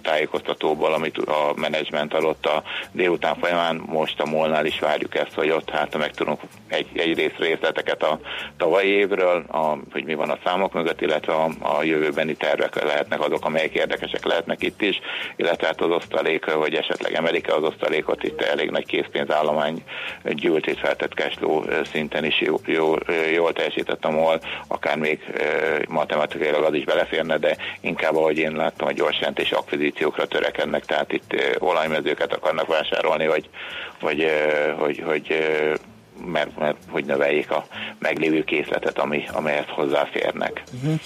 tájékoztatóból, 0.01 0.93
amit 0.93 1.17
a 1.17 1.53
menedzsment 1.55 2.13
adott 2.13 2.45
a 2.45 2.63
délután 2.91 3.35
folyamán, 3.35 3.83
most 3.85 4.19
a 4.19 4.25
Molnál 4.25 4.65
is 4.65 4.79
várjuk 4.79 5.15
ezt, 5.15 5.33
hogy 5.33 5.49
ott 5.49 5.69
hát 5.69 5.97
meg 5.97 6.11
tudunk 6.11 6.39
egy, 6.67 6.87
egy 6.93 7.15
rész 7.15 7.35
részleteket 7.37 8.03
a 8.03 8.19
tavalyi 8.57 8.89
évről, 8.89 9.45
a, 9.47 9.77
hogy 9.91 10.03
mi 10.03 10.13
van 10.13 10.29
a 10.29 10.37
számok 10.43 10.73
mögött, 10.73 11.01
illetve 11.01 11.33
a, 11.33 11.49
a 11.59 11.83
jövőbeni 11.83 12.35
tervek 12.35 12.83
lehetnek 12.83 13.21
azok, 13.21 13.45
amelyek 13.45 13.73
érdekesek 13.73 14.25
lehetnek 14.25 14.63
itt 14.63 14.81
is, 14.81 14.99
illetve 15.35 15.67
hát 15.67 15.81
az 15.81 15.89
osztalék, 15.89 16.45
hogy 16.45 16.73
esetleg 16.73 17.13
emelik 17.13 17.53
az 17.53 17.63
osztalékot, 17.63 18.23
itt 18.23 18.41
elég 18.41 18.69
nagy 18.69 18.85
készpénzállomány 18.85 19.83
gyűlt 20.23 20.67
itt 20.67 20.79
feltett 20.79 21.13
cashflow 21.13 21.63
szinten 21.91 22.25
is 22.25 22.41
jó, 22.41 22.55
jó, 22.65 22.93
jól 23.33 23.53
teljesített 23.53 24.05
a 24.05 24.11
MOL, 24.11 24.39
akár 24.67 24.97
még 24.97 25.19
matematikailag 25.87 26.63
az 26.63 26.73
is 26.73 26.83
beleférne, 26.83 27.37
de 27.37 27.57
inkább 27.81 28.15
ahogy 28.15 28.37
én 28.37 28.55
láttam, 28.55 28.87
a 28.87 28.91
gyors 28.91 29.19
jelentés 29.25 29.51
akvizíciókra 29.51 30.27
törekednek, 30.27 30.85
tehát 30.85 31.11
itt 31.11 31.35
olajmezőket 31.59 32.33
akarnak 32.33 32.67
vásárolni, 32.67 33.27
vagy, 33.27 33.49
vagy, 33.99 34.25
hogy, 34.77 35.03
hogy 35.05 35.27
mert, 36.25 36.57
mert 36.57 36.77
hogy 36.89 37.05
növeljék 37.05 37.51
a 37.51 37.65
meglévő 37.99 38.43
készletet, 38.43 38.99
ami, 38.99 39.23
amelyet 39.31 39.69
hozzáférnek. 39.69 40.63
Uh-huh. 40.73 40.99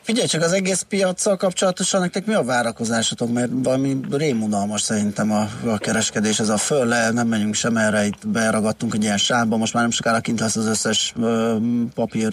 Figyelj 0.00 0.26
csak, 0.26 0.42
az 0.42 0.52
egész 0.52 0.82
piacsal 0.88 1.36
kapcsolatosan 1.36 2.00
nektek 2.00 2.26
mi 2.26 2.34
a 2.34 2.42
várakozásotok? 2.42 3.32
Mert 3.32 3.50
valami 3.52 4.00
rémunalmas 4.10 4.80
szerintem 4.80 5.32
a, 5.32 5.48
a 5.70 5.78
kereskedés, 5.78 6.38
ez 6.38 6.48
a 6.48 6.56
föl 6.56 6.86
le, 6.86 7.10
nem 7.10 7.28
menjünk 7.28 7.54
sem 7.54 7.76
erre, 7.76 8.04
itt 8.04 8.28
beragadtunk 8.28 8.94
egy 8.94 9.02
ilyen 9.02 9.18
sávba, 9.18 9.56
most 9.56 9.72
már 9.72 9.82
nem 9.82 9.92
sokára 9.92 10.20
kint 10.20 10.40
lesz 10.40 10.56
az 10.56 10.66
összes 10.66 11.12
ö, 11.20 11.56
papír 11.94 12.32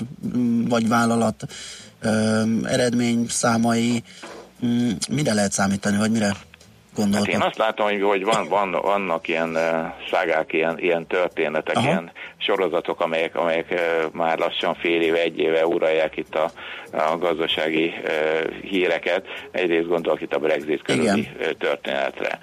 vagy 0.68 0.88
vállalat 0.88 1.46
ö, 2.02 2.42
eredmény 2.64 3.26
számai. 3.30 4.04
M, 4.60 4.90
mire 5.10 5.34
lehet 5.34 5.52
számítani, 5.52 5.98
vagy 5.98 6.12
mire 6.12 6.32
gondoltak? 6.96 7.32
Hát 7.32 7.42
én 7.42 7.48
azt 7.48 7.58
látom, 7.58 7.88
hogy, 7.88 8.02
hogy 8.02 8.24
van, 8.24 8.48
van, 8.48 8.72
vannak 8.72 9.28
ilyen 9.28 9.58
szágák, 10.12 10.54
ilyen, 10.54 10.80
ilyen 10.80 11.08
történetek, 11.08 11.76
Aha. 11.76 11.88
ilyen 11.88 12.12
sorozatok, 12.38 13.02
amelyek, 13.02 13.36
amelyek 13.36 13.80
már 14.12 14.38
lassan 14.38 14.76
fél 14.76 15.02
éve, 15.02 15.22
egy 15.22 15.40
éve 15.40 15.66
uralják 15.66 16.18
itt 16.18 16.36
a, 16.36 16.52
a 16.92 17.18
gazdasági 17.18 17.94
híreket. 18.62 19.26
Egyrészt 19.52 19.88
gondolok 19.88 20.22
itt 20.22 20.34
a 20.34 20.40
Brexit 20.40 20.82
körüli 20.82 21.30
történetre. 21.58 22.40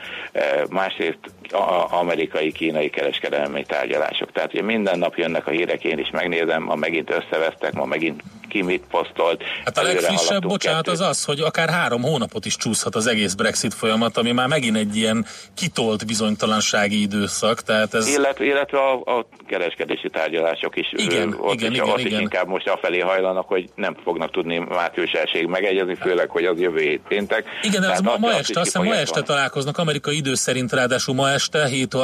Másrészt 0.71 1.19
a 1.51 1.99
amerikai-kínai 1.99 2.91
kereskedelmi 2.91 3.65
tárgyalások. 3.65 4.33
Tehát 4.33 4.53
ugye 4.53 4.63
minden 4.63 4.99
nap 4.99 5.17
jönnek 5.17 5.47
a 5.47 5.51
hírek, 5.51 5.85
én 5.85 5.99
is 5.99 6.11
megnézem, 6.11 6.63
ma 6.63 6.75
megint 6.75 7.11
összevesztek, 7.11 7.73
ma 7.73 7.85
megint 7.85 8.23
ki 8.55 8.63
mit 8.63 8.85
posztolt. 8.91 9.43
Hát 9.65 9.79
a 9.79 9.83
legfrissebb, 9.83 10.43
bocsánat, 10.43 10.85
kettőt. 10.85 11.01
az 11.01 11.09
az, 11.09 11.25
hogy 11.25 11.41
akár 11.41 11.69
három 11.69 12.03
hónapot 12.03 12.45
is 12.45 12.57
csúszhat 12.57 12.95
az 12.95 13.07
egész 13.07 13.35
Brexit 13.35 13.75
folyamat, 13.75 14.17
ami 14.17 14.33
már 14.33 14.49
megint 14.49 14.77
egy 14.77 14.97
ilyen 14.97 15.27
kitolt 15.55 16.07
bizonytalansági 16.07 17.01
időszak, 17.01 17.61
tehát 17.63 17.95
ez... 17.95 18.07
Illetve, 18.09 18.45
illetve 18.45 18.79
a, 18.79 19.19
a 19.19 19.27
kereskedési 19.47 20.11
tárgyalások 20.11 20.77
is 20.77 20.93
Igen, 20.93 21.37
ott, 21.39 21.55
igen, 21.55 21.71
is, 21.71 21.77
igen, 21.77 21.89
ott 21.89 21.99
igen. 21.99 22.13
is 22.13 22.19
inkább 22.19 22.49
most 22.49 22.69
afelé 22.69 22.99
hajlanak, 22.99 23.49
hogy 23.49 23.69
nem 23.75 23.97
fognak 24.05 24.31
tudni 24.31 24.59
március 24.59 25.13
elsőig 25.13 25.47
megegyezni, 25.47 25.95
főleg, 25.95 26.31
hogy 26.31 26.45
az 26.45 26.61
jövő 26.61 26.81
hét 26.81 27.01
péntek. 27.09 27.45
Igen, 27.63 27.81
de 27.81 27.91
az 27.91 28.01
ma, 28.01 28.17
ma 28.19 28.33
este, 28.33 28.61
azt 28.61 28.73
hiszem 28.73 28.85
ma 28.85 28.95
este 28.95 29.23
találkoznak, 29.23 29.79
amerikai 29.79 30.17
idő 30.17 30.35
szerint 30.35 30.73
ráadásul 30.73 31.15
ma 31.15 31.31
este 31.31 31.67
7 31.67 31.95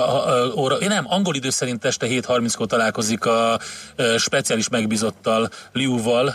óra, 0.57 0.77
én 0.77 0.89
nem, 0.89 1.05
angol 1.09 1.35
idő 1.35 1.51
szerint 1.51 1.85
este 1.85 2.07
7.30-kor 2.07 2.67
találkozik 2.67 3.27
a 3.27 3.59
speciális 4.19 4.69
megbizottal, 4.69 5.49
Liuval, 5.73 6.35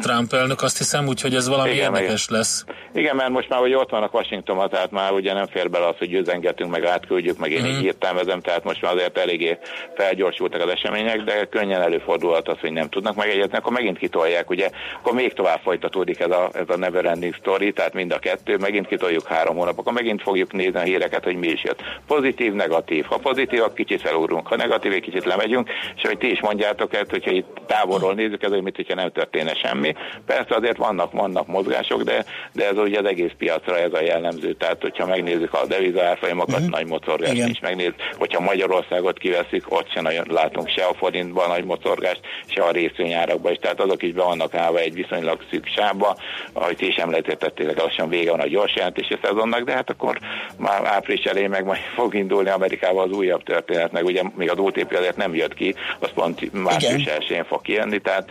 Trump 0.00 0.32
elnök, 0.32 0.62
azt 0.62 0.78
hiszem, 0.78 1.06
úgyhogy 1.08 1.34
ez 1.34 1.48
valami 1.48 1.70
Igen, 1.70 1.94
érdekes 1.94 2.28
lesz. 2.28 2.64
Igen, 2.94 3.16
mert 3.16 3.28
most 3.30 3.48
már 3.48 3.60
hogy 3.60 3.74
ott 3.74 3.90
vannak 3.90 4.14
Washingtonban, 4.14 4.68
tehát 4.70 4.90
már 4.90 5.12
ugye 5.12 5.32
nem 5.32 5.46
fér 5.46 5.70
bele 5.70 5.86
az, 5.86 5.94
hogy 5.98 6.12
üzengetünk, 6.12 6.70
meg 6.70 6.84
átküldjük, 6.84 7.38
meg 7.38 7.50
én 7.50 7.62
Mhm. 7.62 7.70
így 7.70 7.84
értelmezem, 7.84 8.40
tehát 8.40 8.64
most 8.64 8.82
már 8.82 8.92
azért 8.94 9.18
eléggé 9.18 9.58
felgyorsultak 9.96 10.60
az 10.62 10.68
események, 10.70 11.20
de 11.22 11.44
könnyen 11.44 11.80
előfordulhat 11.80 12.48
az, 12.48 12.56
hogy 12.60 12.72
nem 12.72 12.88
tudnak 12.88 13.14
megegyezni, 13.16 13.56
akkor 13.56 13.72
megint 13.72 13.98
kitolják, 13.98 14.50
ugye, 14.50 14.70
akkor 14.98 15.12
még 15.12 15.32
tovább 15.32 15.60
folytatódik 15.62 16.20
ez 16.20 16.30
a, 16.30 16.50
ez 16.52 16.68
a 16.68 16.76
never 16.76 17.04
ending 17.04 17.34
story, 17.34 17.72
tehát 17.72 17.92
mind 17.94 18.12
a 18.12 18.18
kettő, 18.18 18.56
megint 18.56 18.86
kitoljuk 18.86 19.26
három 19.26 19.56
hónap, 19.56 19.78
akkor 19.78 19.92
megint 19.92 20.22
fogjuk 20.22 20.52
nézni 20.52 20.78
a 20.78 20.82
híreket, 20.82 21.24
hogy 21.24 21.36
mi 21.36 21.46
is 21.48 21.64
jött. 21.64 21.80
Pozitív, 22.06 22.52
negatív. 22.52 23.04
Ha 23.04 23.16
pozitív, 23.16 23.60
akkor 23.60 23.74
kicsit 23.74 24.00
felugrunk, 24.00 24.46
ha 24.46 24.56
negatív, 24.56 24.92
egy 24.92 25.02
kicsit 25.02 25.24
lemegyünk, 25.24 25.70
és 25.96 26.02
hogy 26.02 26.18
ti 26.18 26.30
is 26.30 26.40
mondjátok 26.40 26.94
ezt, 26.94 27.10
hogyha 27.10 27.30
itt 27.30 27.60
távolról 27.66 28.14
nézzük, 28.14 28.42
ez 28.42 28.50
olyan, 28.50 28.61
mint 28.62 28.76
hogyha 28.76 28.94
nem 28.94 29.12
történne 29.12 29.54
semmi. 29.54 29.94
Persze 30.26 30.54
azért 30.54 30.76
vannak, 30.76 31.12
vannak 31.12 31.46
mozgások, 31.46 32.02
de, 32.02 32.24
de 32.52 32.68
ez 32.68 32.78
ugye 32.78 32.98
az 32.98 33.06
egész 33.06 33.32
piacra 33.38 33.78
ez 33.78 33.92
a 33.92 34.02
jellemző. 34.02 34.52
Tehát, 34.52 34.82
hogyha 34.82 35.06
megnézzük 35.06 35.54
a 35.54 35.66
devizárfolyamokat, 35.66 36.54
uh-huh. 36.54 36.70
nagy 36.70 36.86
mocorgás 36.86 37.32
Igen. 37.32 37.44
nincs. 37.44 37.60
Megnéz, 37.60 37.92
hogyha 38.18 38.40
Magyarországot 38.40 39.18
kiveszik, 39.18 39.72
ott 39.72 39.90
sem 39.92 40.02
nagyon 40.02 40.26
látunk 40.30 40.68
se 40.68 40.84
a 40.84 40.94
forintban 40.94 41.48
nagy 41.48 41.64
mocorgást, 41.64 42.20
se 42.46 42.62
a 42.62 42.70
részvényárakban 42.70 43.52
is. 43.52 43.58
Tehát 43.58 43.80
azok 43.80 44.02
is 44.02 44.12
be 44.12 44.22
vannak 44.22 44.54
állva 44.54 44.78
egy 44.78 44.94
viszonylag 44.94 45.40
szűk 45.50 45.66
sávba, 45.66 46.16
ahogy 46.52 46.76
ti 46.76 46.86
is 46.86 46.96
említettétek, 46.96 47.82
lassan 47.82 48.08
vége 48.08 48.30
van 48.30 48.40
a 48.40 48.46
gyors 48.46 48.74
jelentési 48.74 49.18
szezonnak, 49.22 49.60
de 49.60 49.72
hát 49.72 49.90
akkor 49.90 50.18
már 50.58 50.84
április 50.84 51.24
elején 51.24 51.50
meg 51.50 51.64
majd 51.64 51.80
fog 51.96 52.14
indulni 52.14 52.48
Amerikában 52.48 53.08
az 53.08 53.16
újabb 53.16 53.42
történet, 53.42 53.92
meg 53.92 54.04
ugye 54.04 54.22
még 54.36 54.50
az 54.50 54.58
OTP 54.58 54.92
azért 54.92 55.16
nem 55.16 55.34
jött 55.34 55.54
ki, 55.54 55.74
az 55.98 56.10
pont 56.14 56.52
március 56.52 57.00
Igen. 57.00 57.20
1 57.28 57.46
fog 57.46 57.62
kijönni, 57.62 57.98
tehát 57.98 58.30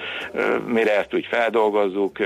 mire 0.65 0.97
ezt 0.97 1.13
úgy 1.13 1.25
feldolgozzuk, 1.25 2.17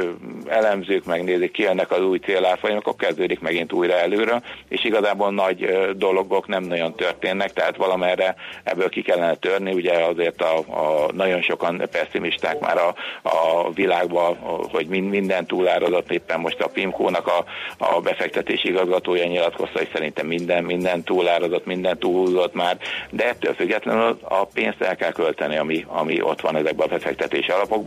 elemzők, 0.47 1.05
megnézik, 1.05 1.51
kijönnek 1.51 1.91
az 1.91 2.01
új 2.01 2.17
célárfolyamok, 2.17 2.87
akkor 2.87 3.07
kezdődik 3.07 3.39
megint 3.39 3.73
újra 3.73 3.93
előre, 3.93 4.41
és 4.69 4.83
igazából 4.83 5.31
nagy 5.31 5.63
ö, 5.63 5.91
dolgok 5.93 6.47
nem 6.47 6.63
nagyon 6.63 6.95
történnek, 6.95 7.53
tehát 7.53 7.75
valamerre 7.75 8.35
ebből 8.63 8.89
ki 8.89 9.01
kellene 9.01 9.35
törni, 9.35 9.73
ugye 9.73 9.93
azért 9.93 10.41
a, 10.41 10.57
a 10.57 11.11
nagyon 11.13 11.41
sokan 11.41 11.87
pessimisták 11.91 12.59
már 12.59 12.77
a, 12.77 12.95
a 13.21 13.71
világban, 13.73 14.35
hogy 14.71 14.87
min- 14.87 15.09
minden 15.09 15.45
túlárazott, 15.45 16.11
éppen 16.11 16.39
most 16.39 16.61
a 16.61 16.67
PIMCO-nak 16.67 17.27
a, 17.27 17.45
a 17.77 18.01
befektetési 18.01 18.67
igazgatója 18.67 19.25
nyilatkozta, 19.25 19.77
hogy 19.77 19.89
szerintem 19.93 20.27
minden, 20.27 20.63
minden 20.63 21.03
túlárazott, 21.03 21.65
minden 21.65 21.97
túlhúzott 21.97 22.53
már, 22.53 22.77
de 23.09 23.27
ettől 23.27 23.53
függetlenül 23.53 24.17
a 24.21 24.45
pénzt 24.45 24.81
el 24.81 24.95
kell 24.95 25.11
költeni, 25.11 25.57
ami, 25.57 25.85
ami 25.87 26.21
ott 26.21 26.41
van 26.41 26.55
ezekben 26.55 26.87
a 26.87 26.93
befektetési 26.93 27.51
alapokban, 27.51 27.84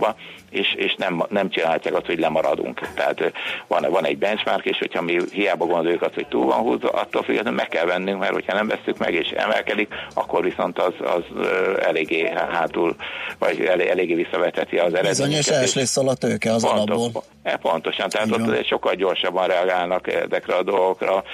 és, 0.51 0.75
és 0.77 0.95
nem, 0.99 1.25
nem 1.29 1.51
csinálhatják 1.51 1.95
azt, 1.95 2.07
hogy 2.07 2.19
lemaradunk. 2.19 2.81
Tehát 2.95 3.33
van, 3.67 3.87
van 3.91 4.07
egy 4.07 4.19
benchmark, 4.19 4.65
és 4.65 4.79
hogyha 4.79 5.03
mi 5.03 5.19
hiába 5.33 5.65
gondoljuk 5.67 6.03
azt, 6.03 6.15
hogy 6.15 6.27
túl 6.27 6.45
van 6.47 6.59
húzva, 6.59 6.89
attól 6.89 7.23
függetlenül 7.23 7.59
meg 7.59 7.69
kell 7.69 7.85
vennünk, 7.85 8.19
mert 8.19 8.33
hogyha 8.33 8.55
nem 8.55 8.67
veszük 8.67 8.99
meg 8.99 9.15
és 9.15 9.29
emelkedik, 9.29 9.89
akkor 10.15 10.43
viszont 10.45 10.79
az, 10.79 10.93
az 11.05 11.23
eléggé 11.83 12.33
hátul, 12.51 12.97
vagy 13.39 13.61
elé, 13.61 13.89
eléggé 13.89 14.15
visszaveteti 14.15 14.77
az 14.79 14.93
Bizonyos 14.93 15.09
eredményeket. 15.09 15.47
és- 15.47 15.51
elslész 15.57 15.97
a 15.97 16.15
tőke 16.15 16.53
az 16.53 16.63
Pontos- 16.63 16.97
alapból. 16.99 17.23
E, 17.43 17.57
Pontosan, 17.57 18.09
tehát 18.09 18.27
Így 18.27 18.33
ott 18.33 18.65
sokkal 18.67 18.95
gyorsabban 18.95 19.47
reagálnak 19.47 20.13
ezekre 20.13 20.55
a 20.55 20.63
dolgokra, 20.63 21.25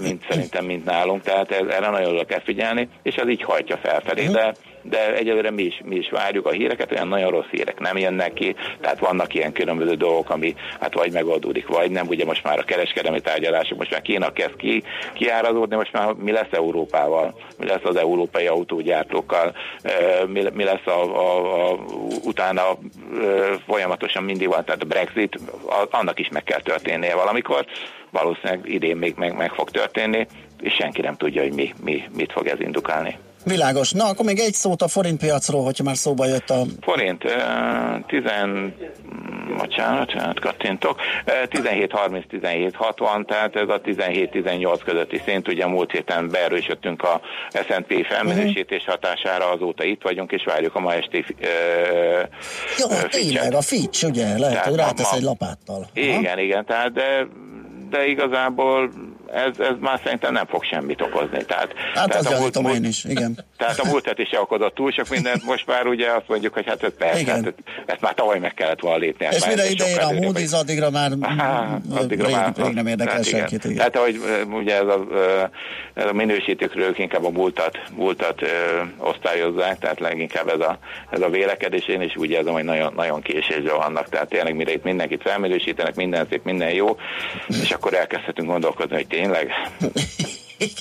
mint 0.00 0.24
szerintem, 0.28 0.64
mint 0.64 0.84
nálunk, 0.84 1.22
tehát 1.22 1.50
erre 1.50 1.90
nagyon 1.90 2.14
oda 2.14 2.24
kell 2.24 2.40
figyelni, 2.40 2.88
és 3.02 3.14
ez 3.14 3.28
így 3.28 3.42
hajtja 3.42 3.76
felfelé, 3.82 4.26
de 4.26 4.54
de 4.82 5.14
egyelőre 5.14 5.50
mi 5.50 5.62
is, 5.62 5.80
mi 5.84 5.96
is 5.96 6.10
várjuk 6.10 6.46
a 6.46 6.50
híreket, 6.50 6.92
olyan 6.92 7.08
nagyon 7.08 7.30
rossz 7.30 7.50
hírek 7.50 7.80
nem 7.80 7.98
jönnek 7.98 8.32
ki, 8.32 8.54
tehát 8.80 8.98
vannak 8.98 9.34
ilyen 9.34 9.52
különböző 9.52 9.94
dolgok, 9.94 10.30
ami 10.30 10.54
hát 10.80 10.94
vagy 10.94 11.12
megoldódik, 11.12 11.66
vagy 11.66 11.90
nem, 11.90 12.06
ugye 12.06 12.24
most 12.24 12.44
már 12.44 12.58
a 12.58 12.64
kereskedelmi 12.64 13.20
tárgyalások, 13.20 13.78
most 13.78 13.90
már 13.90 14.02
Kína 14.02 14.32
kezd 14.32 14.56
ki, 14.56 14.82
kiárazódni, 15.12 15.76
most 15.76 15.92
már 15.92 16.12
mi 16.12 16.32
lesz 16.32 16.50
Európával, 16.50 17.34
mi 17.58 17.66
lesz 17.66 17.84
az 17.84 17.96
európai 17.96 18.46
autógyártókkal, 18.46 19.54
mi, 20.26 20.44
mi 20.52 20.64
lesz 20.64 20.86
a, 20.86 20.90
a, 20.90 21.70
a, 21.70 21.78
utána 22.24 22.62
folyamatosan 23.66 24.24
mindig 24.24 24.48
van, 24.48 24.64
tehát 24.64 24.82
a 24.82 24.86
Brexit, 24.86 25.38
annak 25.90 26.18
is 26.18 26.28
meg 26.28 26.42
kell 26.42 26.60
történnie 26.60 27.14
valamikor, 27.14 27.64
valószínűleg 28.10 28.68
idén 28.68 28.96
még 28.96 29.14
meg, 29.16 29.36
meg 29.36 29.52
fog 29.52 29.70
történni, 29.70 30.26
és 30.60 30.74
senki 30.74 31.00
nem 31.00 31.16
tudja, 31.16 31.42
hogy 31.42 31.52
mi, 31.52 31.74
mi, 31.84 32.04
mit 32.16 32.32
fog 32.32 32.46
ez 32.46 32.60
indukálni. 32.60 33.18
Világos. 33.44 33.90
Na, 33.92 34.04
akkor 34.04 34.24
még 34.24 34.38
egy 34.38 34.52
szót 34.54 34.82
a 34.82 34.88
forintpiacról, 34.88 35.64
hogyha 35.64 35.84
már 35.84 35.96
szóba 35.96 36.26
jött 36.26 36.50
a... 36.50 36.62
Forint, 36.80 37.24
eh, 37.24 37.40
10, 38.06 38.22
bocsánat, 39.58 40.10
hát 40.10 40.40
kattintok, 40.40 41.00
eh, 41.24 41.40
17-30-17-60, 41.50 43.24
tehát 43.26 43.56
ez 43.56 43.68
a 43.68 43.80
17-18 43.80 44.80
közötti 44.84 45.20
szint, 45.26 45.48
ugye 45.48 45.66
múlt 45.66 45.90
héten 45.90 46.28
beerősödtünk 46.30 47.02
a 47.02 47.20
S&P 47.52 48.06
felminősítés 48.06 48.84
hatására, 48.84 49.50
azóta 49.50 49.84
itt 49.84 50.02
vagyunk, 50.02 50.32
és 50.32 50.44
várjuk 50.44 50.74
a 50.74 50.80
ma 50.80 50.94
esti 50.94 51.24
eh, 51.40 51.48
Jó, 52.78 52.86
tényleg, 53.08 53.54
a 53.54 53.60
Fitch, 53.62 54.04
ugye? 54.04 54.24
Lehet, 54.38 54.40
Tehát 54.40 54.64
hogy 54.68 54.76
rátesz 54.76 55.10
ma- 55.10 55.16
egy 55.16 55.22
lapáttal. 55.22 55.76
Aha. 55.76 55.88
Igen, 55.94 56.38
igen, 56.38 56.64
tehát 56.64 56.92
de, 56.92 57.26
de 57.90 58.06
igazából 58.06 58.90
ez, 59.32 59.58
ez 59.58 59.74
már 59.80 60.00
szerintem 60.04 60.32
nem 60.32 60.46
fog 60.46 60.64
semmit 60.64 61.00
okozni. 61.00 61.44
Tehát, 61.44 61.68
Hát 61.94 62.08
tehát 62.08 62.14
azt 62.26 62.56
a 62.56 62.60
múlt- 62.60 62.76
én 62.76 62.84
is, 62.84 63.04
igen. 63.04 63.38
Tehát 63.56 63.78
a 63.78 63.86
múlt 63.86 64.06
heti 64.06 64.24
se 64.24 64.40
okozott 64.40 64.74
túl 64.74 64.90
sok 64.92 65.08
mindent, 65.08 65.44
most 65.44 65.66
már 65.66 65.86
ugye 65.86 66.10
azt 66.10 66.28
mondjuk, 66.28 66.54
hogy 66.54 66.66
hát 66.66 66.82
ez 66.82 66.92
persze, 66.98 67.20
Igen. 67.20 67.44
hát 67.44 67.54
ezt 67.86 68.00
már 68.00 68.14
tavaly 68.14 68.38
meg 68.38 68.54
kellett 68.54 68.80
volna 68.80 68.98
lépni. 68.98 69.24
hát 69.24 69.34
És 69.34 69.46
mire 69.46 69.70
idején 69.70 69.98
a 69.98 70.08
Moody's, 70.10 70.52
addigra 70.60 70.90
már, 70.90 71.10
Á, 71.38 71.78
addigra 71.94 72.26
rég, 72.26 72.34
már- 72.34 72.58
rég 72.58 72.74
nem 72.74 72.86
érdekel 72.86 73.14
hát 73.14 73.24
senkit. 73.24 73.64
Igen. 73.64 73.76
Tehát 73.76 73.96
ahogy 73.96 74.20
ugye 74.52 74.74
ez 74.74 74.86
a, 74.86 75.06
ez 75.94 76.06
a 76.06 76.12
minősítőkről 76.12 76.84
ők 76.86 76.98
inkább 76.98 77.24
a 77.24 77.30
múltat, 77.30 77.78
múltat 77.96 78.42
ö, 78.42 78.46
osztályozzák, 78.98 79.78
tehát 79.78 80.00
leginkább 80.00 80.48
ez 80.48 80.60
a, 80.60 80.78
ez 81.10 81.20
a 81.20 81.28
vélekedés, 81.28 81.86
én 81.88 82.00
is 82.02 82.16
úgy 82.16 82.30
érzem, 82.30 82.52
hogy 82.52 82.64
nagyon, 82.64 82.92
nagyon 82.96 83.20
késésben 83.22 83.76
vannak, 83.76 84.08
tehát 84.08 84.28
tényleg 84.28 84.54
mire 84.56 84.72
itt 84.72 84.84
mindenkit 84.84 85.22
felminősítenek, 85.22 85.94
minden 85.94 86.26
szép, 86.30 86.44
minden 86.44 86.70
jó, 86.70 86.96
és 87.62 87.70
akkor 87.70 87.94
elkezdhetünk 87.94 88.48
gondolkodni, 88.48 88.94
hogy 88.96 89.06
tényleg. 89.22 89.48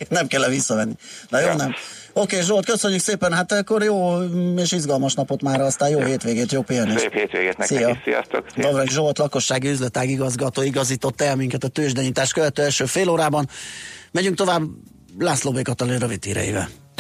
nem 0.09 0.27
kell 0.27 0.49
visszavenni. 0.49 0.93
Na 1.29 1.39
jó, 1.39 1.45
Ja. 1.47 1.55
nem. 1.55 1.73
Oké, 2.13 2.41
Zsolt, 2.41 2.65
köszönjük 2.65 3.01
szépen, 3.01 3.33
hát 3.33 3.51
akkor 3.51 3.83
jó 3.83 4.17
és 4.57 4.71
izgalmas 4.71 5.13
napot 5.13 5.41
már, 5.41 5.61
aztán 5.61 5.89
jó 5.89 5.99
hétvégét, 6.03 6.51
jó 6.51 6.61
pihenést. 6.61 6.99
Szép 6.99 7.13
hétvégét 7.13 7.57
nektek 7.57 7.77
Szia. 7.77 7.89
is, 7.89 7.97
sziasztok! 8.03 8.45
Szia. 8.53 8.63
Davreg 8.63 8.87
Zsolt, 8.87 9.17
lakossági 9.17 9.69
üzletág 9.69 10.09
igazgató 10.09 10.61
igazított 10.61 11.21
el 11.21 11.35
minket 11.35 11.63
a 11.63 11.67
tőzsdenyítás 11.67 12.33
követő 12.33 12.61
első 12.63 12.85
fél 12.85 13.09
órában. 13.09 13.49
Megyünk 14.11 14.35
tovább 14.35 14.61
László 15.19 15.51
B. 15.51 15.61
Katalin 15.61 15.99
rövid 15.99 16.23
híreivel. 16.23 16.69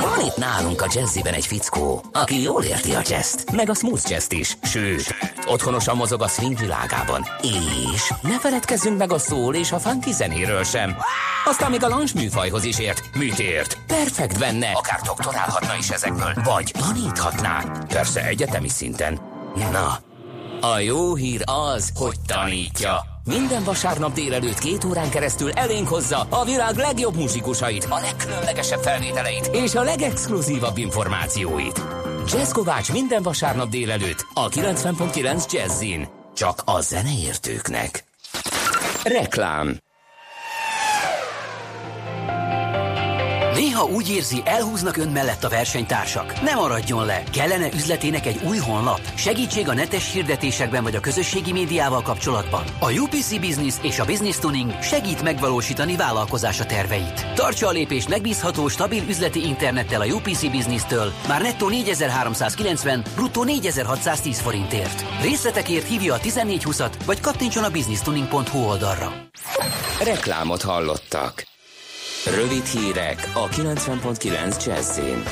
Van 0.00 0.20
itt 0.26 0.36
nálunk 0.36 0.82
a 0.82 0.86
jazziben 0.94 1.32
egy 1.34 1.46
fickó, 1.46 2.04
aki 2.12 2.42
jól 2.42 2.62
érti 2.62 2.94
a 2.94 3.00
jazzt, 3.08 3.50
meg 3.52 3.70
a 3.70 3.74
smooth 3.74 4.10
jazzt 4.10 4.32
is, 4.32 4.58
sőt, 4.62 5.14
otthonosan 5.46 5.96
mozog 5.96 6.22
a 6.22 6.28
swing 6.28 6.58
világában. 6.58 7.26
És 7.94 8.12
ne 8.22 8.38
feledkezzünk 8.38 8.98
meg 8.98 9.12
a 9.12 9.18
szól 9.18 9.54
és 9.54 9.72
a 9.72 9.78
funky 9.78 10.12
zenéről 10.12 10.64
sem. 10.64 10.96
Aztán 11.44 11.70
még 11.70 11.84
a 11.84 11.88
lounge 11.88 12.12
műfajhoz 12.14 12.64
is 12.64 12.78
ért. 12.78 13.02
Mit 13.14 13.38
ért? 13.38 13.78
Perfekt 13.86 14.38
benne, 14.38 14.70
akár 14.70 15.00
doktorálhatna 15.00 15.76
is 15.78 15.90
ezekből, 15.90 16.32
vagy 16.44 16.72
taníthatná. 16.78 17.64
Persze 17.88 18.26
egyetemi 18.26 18.68
szinten. 18.68 19.20
Na, 19.72 19.98
a 20.60 20.78
jó 20.78 21.14
hír 21.14 21.42
az, 21.44 21.90
hogy 21.94 22.16
tanítja. 22.26 23.07
Minden 23.28 23.64
vasárnap 23.64 24.12
délelőtt 24.12 24.58
két 24.58 24.84
órán 24.84 25.10
keresztül 25.10 25.50
elénk 25.50 25.88
hozza 25.88 26.26
a 26.30 26.44
világ 26.44 26.76
legjobb 26.76 27.16
muzsikusait, 27.16 27.86
a 27.88 28.00
legkülönlegesebb 28.00 28.80
felvételeit 28.80 29.50
és 29.52 29.74
a 29.74 29.82
legexkluzívabb 29.82 30.76
információit. 30.76 31.82
Jazz 32.26 32.52
Kovács 32.52 32.92
minden 32.92 33.22
vasárnap 33.22 33.68
délelőtt 33.68 34.26
a 34.34 34.48
90.9 34.48 35.52
Jazzin. 35.52 36.08
Csak 36.34 36.62
a 36.64 36.80
zeneértőknek. 36.80 38.04
Reklám 39.04 39.78
Néha 43.58 43.84
úgy 43.84 44.10
érzi, 44.10 44.42
elhúznak 44.44 44.96
ön 44.96 45.08
mellett 45.08 45.44
a 45.44 45.48
versenytársak. 45.48 46.40
Nem 46.42 46.58
maradjon 46.58 47.06
le! 47.06 47.22
Kellene 47.32 47.68
üzletének 47.74 48.26
egy 48.26 48.40
új 48.46 48.58
honlap? 48.58 49.00
Segítség 49.14 49.68
a 49.68 49.74
netes 49.74 50.12
hirdetésekben 50.12 50.82
vagy 50.82 50.94
a 50.94 51.00
közösségi 51.00 51.52
médiával 51.52 52.02
kapcsolatban? 52.02 52.64
A 52.78 52.92
UPC 52.92 53.38
Business 53.40 53.74
és 53.82 53.98
a 53.98 54.04
Business 54.04 54.38
Tuning 54.38 54.82
segít 54.82 55.22
megvalósítani 55.22 55.96
vállalkozása 55.96 56.64
terveit. 56.64 57.26
Tartsa 57.34 57.66
a 57.66 57.70
lépést 57.70 58.08
megbízható, 58.08 58.68
stabil 58.68 59.02
üzleti 59.08 59.46
internettel 59.46 60.00
a 60.00 60.06
UPC 60.06 60.50
Business-től 60.50 61.12
már 61.28 61.42
nettó 61.42 61.68
4390, 61.68 63.04
bruttó 63.14 63.44
4610 63.44 64.40
forintért. 64.40 65.04
Részletekért 65.22 65.88
hívja 65.88 66.14
a 66.14 66.18
1420-at, 66.18 66.92
vagy 67.06 67.20
kattintson 67.20 67.64
a 67.64 67.70
businesstuning.hu 67.70 68.58
oldalra. 68.58 69.12
Reklámot 70.04 70.62
hallottak. 70.62 71.56
Rövid 72.24 72.64
hírek 72.64 73.30
a 73.34 73.48
90.9 73.48 74.66
Jazzin. 74.66 75.22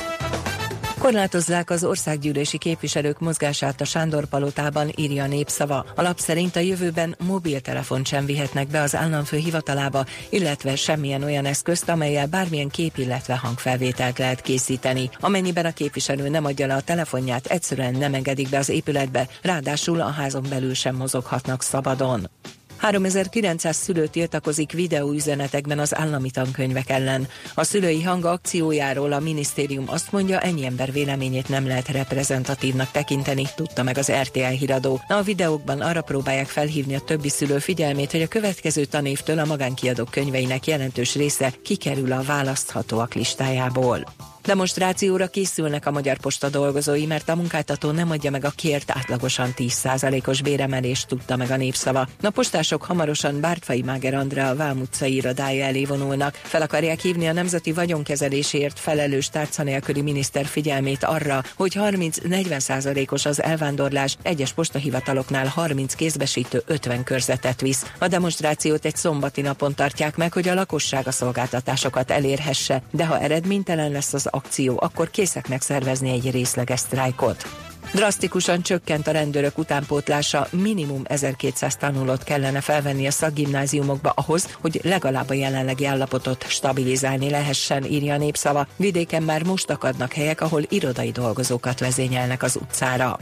Korlátozzák 0.99 1.69
az 1.69 1.83
országgyűlési 1.83 2.57
képviselők 2.57 3.19
mozgását 3.19 3.81
a 3.81 3.85
Sándor 3.85 4.25
palotában, 4.25 4.91
írja 4.95 5.23
a 5.23 5.27
népszava. 5.27 5.85
A 5.95 6.01
lap 6.01 6.19
szerint 6.19 6.55
a 6.55 6.59
jövőben 6.59 7.15
mobiltelefont 7.27 8.07
sem 8.07 8.25
vihetnek 8.25 8.67
be 8.67 8.81
az 8.81 8.95
államfő 8.95 9.37
hivatalába, 9.37 10.05
illetve 10.29 10.75
semmilyen 10.75 11.23
olyan 11.23 11.45
eszközt, 11.45 11.89
amelyel 11.89 12.27
bármilyen 12.27 12.69
kép, 12.69 12.97
illetve 12.97 13.37
hangfelvételt 13.37 14.17
lehet 14.17 14.41
készíteni. 14.41 15.09
Amennyiben 15.19 15.65
a 15.65 15.73
képviselő 15.73 16.29
nem 16.29 16.45
adja 16.45 16.67
le 16.67 16.75
a 16.75 16.81
telefonját, 16.81 17.45
egyszerűen 17.45 17.93
nem 17.93 18.13
engedik 18.13 18.49
be 18.49 18.57
az 18.57 18.69
épületbe, 18.69 19.27
ráadásul 19.41 20.01
a 20.01 20.09
házon 20.09 20.45
belül 20.49 20.73
sem 20.73 20.95
mozoghatnak 20.95 21.61
szabadon. 21.61 22.29
3900 22.77 23.75
szülő 23.75 24.07
tiltakozik 24.07 24.71
videóüzenetekben 24.71 25.79
az 25.79 25.95
állami 25.95 26.29
tankönyvek 26.31 26.89
ellen. 26.89 27.27
A 27.53 27.63
szülői 27.63 28.03
hang 28.03 28.25
akciójáról 28.25 29.11
a 29.11 29.19
minisztérium 29.19 29.85
azt 29.87 30.11
mondja, 30.11 30.39
ennyi 30.39 30.65
ember 30.65 30.91
véleményét 30.91 31.49
nem 31.49 31.67
lehet 31.67 31.87
reprezentatívnak 31.87 32.91
tekinteni, 32.91 33.43
tudta 33.55 33.83
meg 33.83 33.97
az 33.97 34.11
RTL 34.11 34.39
híradó. 34.39 35.01
A 35.07 35.21
videókban 35.21 35.81
arra 35.81 36.01
próbálják 36.01 36.47
felhívni 36.47 36.95
a 36.95 36.99
többi 36.99 37.29
szülő 37.29 37.59
figyelmét, 37.59 38.11
hogy 38.11 38.21
a 38.21 38.27
következő 38.27 38.85
tanévtől 38.85 39.39
a 39.39 39.45
magánkiadók 39.45 40.11
könyveinek 40.11 40.67
jelentős 40.67 41.15
része 41.15 41.53
kikerül 41.63 42.11
a 42.11 42.23
választhatóak 42.23 43.13
listájából. 43.13 44.05
Demonstrációra 44.47 45.27
készülnek 45.27 45.85
a 45.85 45.91
Magyar 45.91 46.17
Posta 46.17 46.49
dolgozói, 46.49 47.05
mert 47.05 47.29
a 47.29 47.35
munkáltató 47.35 47.91
nem 47.91 48.11
adja 48.11 48.31
meg 48.31 48.45
a 48.45 48.49
kért 48.55 48.91
átlagosan 48.91 49.53
10%-os 49.57 50.41
béremelést, 50.41 51.07
tudta 51.07 51.35
meg 51.35 51.51
a 51.51 51.57
népszava. 51.57 52.07
A 52.21 52.29
postások 52.29 52.83
hamarosan 52.83 53.39
Bártfai 53.39 53.81
Máger 53.81 54.13
Andrea 54.13 54.49
a 54.49 54.55
Vám 54.55 54.79
utcai 54.79 55.15
irodája 55.15 55.65
elé 55.65 55.85
vonulnak. 55.85 56.39
Fel 56.43 56.61
akarják 56.61 56.99
hívni 56.99 57.27
a 57.27 57.33
nemzeti 57.33 57.71
vagyonkezelésért 57.71 58.79
felelős 58.79 59.29
tárca 59.29 59.63
nélküli 59.63 60.01
miniszter 60.01 60.45
figyelmét 60.45 61.03
arra, 61.03 61.43
hogy 61.55 61.77
30-40%-os 61.79 63.25
az 63.25 63.43
elvándorlás, 63.43 64.17
egyes 64.21 64.53
postahivataloknál 64.53 65.47
30 65.47 65.93
kézbesítő 65.93 66.63
50 66.65 67.03
körzetet 67.03 67.61
visz. 67.61 67.85
A 67.99 68.07
demonstrációt 68.07 68.85
egy 68.85 68.95
szombati 68.95 69.41
napon 69.41 69.75
tartják 69.75 70.15
meg, 70.15 70.33
hogy 70.33 70.47
a 70.47 70.53
lakosság 70.53 71.07
a 71.07 71.11
szolgáltatásokat 71.11 72.11
elérhesse, 72.11 72.81
de 72.91 73.05
ha 73.05 73.19
eredménytelen 73.19 73.91
lesz 73.91 74.13
az 74.13 74.35
akció, 74.37 74.77
akkor 74.81 75.09
készek 75.09 75.47
megszervezni 75.47 76.09
egy 76.09 76.31
részleges 76.31 76.79
sztrájkot. 76.79 77.45
Drasztikusan 77.93 78.61
csökkent 78.61 79.07
a 79.07 79.11
rendőrök 79.11 79.57
utánpótlása, 79.57 80.47
minimum 80.51 81.01
1200 81.03 81.75
tanulót 81.75 82.23
kellene 82.23 82.61
felvenni 82.61 83.07
a 83.07 83.11
szakgimnáziumokba 83.11 84.13
ahhoz, 84.15 84.57
hogy 84.61 84.79
legalább 84.83 85.29
a 85.29 85.33
jelenlegi 85.33 85.85
állapotot 85.85 86.45
stabilizálni 86.47 87.29
lehessen, 87.29 87.83
írja 87.85 88.13
a 88.13 88.17
népszava. 88.17 88.67
Vidéken 88.75 89.23
már 89.23 89.43
most 89.43 89.69
akadnak 89.69 90.13
helyek, 90.13 90.41
ahol 90.41 90.61
irodai 90.69 91.11
dolgozókat 91.11 91.79
vezényelnek 91.79 92.43
az 92.43 92.55
utcára. 92.61 93.19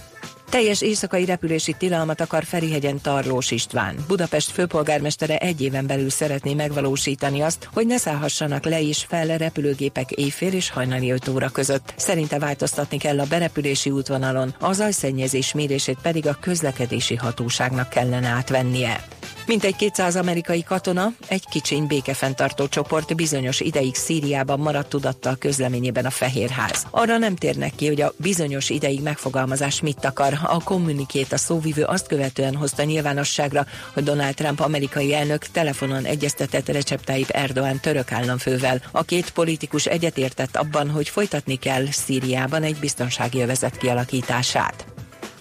Teljes 0.49 0.81
éjszakai 0.81 1.25
repülési 1.25 1.75
tilalmat 1.77 2.21
akar 2.21 2.43
Ferihegyen 2.43 3.01
Tarlós 3.01 3.51
István. 3.51 3.95
Budapest 4.07 4.51
főpolgármestere 4.51 5.37
egy 5.37 5.61
éven 5.61 5.87
belül 5.87 6.09
szeretné 6.09 6.53
megvalósítani 6.53 7.41
azt, 7.41 7.69
hogy 7.73 7.87
ne 7.87 7.97
szállhassanak 7.97 8.65
le 8.65 8.79
is 8.79 9.05
fel 9.09 9.37
repülőgépek 9.37 10.11
éjfél 10.11 10.53
és 10.53 10.69
hajnali 10.69 11.11
5 11.11 11.27
óra 11.27 11.49
között. 11.49 11.93
Szerinte 11.97 12.39
változtatni 12.39 12.97
kell 12.97 13.19
a 13.19 13.25
berepülési 13.25 13.89
útvonalon, 13.89 14.55
az 14.59 14.75
zajszennyezés 14.75 15.53
mérését 15.53 15.97
pedig 16.01 16.27
a 16.27 16.37
közlekedési 16.41 17.15
hatóságnak 17.15 17.89
kellene 17.89 18.27
átvennie. 18.27 19.05
Mintegy 19.47 19.75
200 19.75 20.15
amerikai 20.15 20.63
katona, 20.63 21.13
egy 21.27 21.45
kicsiny 21.49 21.87
békefenntartó 21.87 22.67
csoport 22.67 23.15
bizonyos 23.15 23.59
ideig 23.59 23.95
Szíriában 23.95 24.59
maradt 24.59 24.89
tudattal 24.89 25.35
közleményében 25.35 26.05
a 26.05 26.09
Fehérház. 26.09 26.85
Arra 26.89 27.17
nem 27.17 27.35
térnek 27.35 27.75
ki, 27.75 27.87
hogy 27.87 28.01
a 28.01 28.13
bizonyos 28.17 28.69
ideig 28.69 29.01
megfogalmazás 29.01 29.81
mit 29.81 30.05
akar. 30.05 30.39
A 30.43 30.63
kommunikét 30.63 31.33
a 31.33 31.37
szóvivő 31.37 31.83
azt 31.83 32.07
követően 32.07 32.55
hozta 32.55 32.83
nyilvánosságra, 32.83 33.65
hogy 33.93 34.03
Donald 34.03 34.33
Trump 34.33 34.59
amerikai 34.59 35.13
elnök 35.13 35.45
telefonon 35.45 36.05
egyeztetett 36.05 36.69
Recep 36.69 37.03
Tayyip 37.03 37.29
Erdogan 37.29 37.79
török 37.79 38.11
államfővel. 38.11 38.81
A 38.91 39.03
két 39.03 39.29
politikus 39.29 39.85
egyetértett 39.85 40.55
abban, 40.55 40.89
hogy 40.89 41.09
folytatni 41.09 41.55
kell 41.55 41.85
Szíriában 41.91 42.63
egy 42.63 42.77
biztonsági 42.79 43.41
övezet 43.41 43.77
kialakítását. 43.77 44.94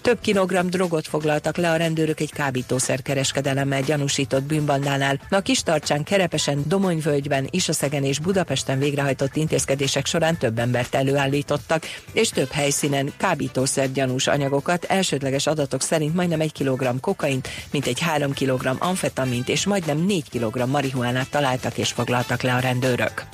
Több 0.05 0.19
kilogramm 0.21 0.67
drogot 0.67 1.07
foglaltak 1.07 1.57
le 1.57 1.71
a 1.71 1.75
rendőrök 1.75 2.19
egy 2.19 2.31
kábítószer 2.33 3.01
kereskedelemmel 3.01 3.81
gyanúsított 3.81 4.43
bűnbandánál. 4.43 5.19
A 5.29 5.39
kis 5.39 5.63
tartsán 5.63 6.03
Kerepesen, 6.03 6.63
Domonyvölgyben, 6.67 7.47
Isaszegen 7.49 8.03
és 8.03 8.19
Budapesten 8.19 8.79
végrehajtott 8.79 9.35
intézkedések 9.35 10.05
során 10.05 10.37
több 10.37 10.59
embert 10.59 10.95
előállítottak, 10.95 11.83
és 12.11 12.29
több 12.29 12.51
helyszínen 12.51 13.13
kábítószer 13.17 13.91
gyanús 13.91 14.27
anyagokat, 14.27 14.83
elsődleges 14.83 15.47
adatok 15.47 15.81
szerint 15.81 16.15
majdnem 16.15 16.41
egy 16.41 16.51
kilogramm 16.51 16.97
kokaint, 16.99 17.47
mint 17.71 17.85
egy 17.85 17.99
három 17.99 18.33
kilogramm 18.33 18.77
amfetamint 18.79 19.49
és 19.49 19.65
majdnem 19.65 20.05
négy 20.05 20.29
kilogramm 20.29 20.69
marihuánát 20.69 21.29
találtak 21.29 21.77
és 21.77 21.91
foglaltak 21.91 22.41
le 22.41 22.53
a 22.53 22.59
rendőrök. 22.59 23.25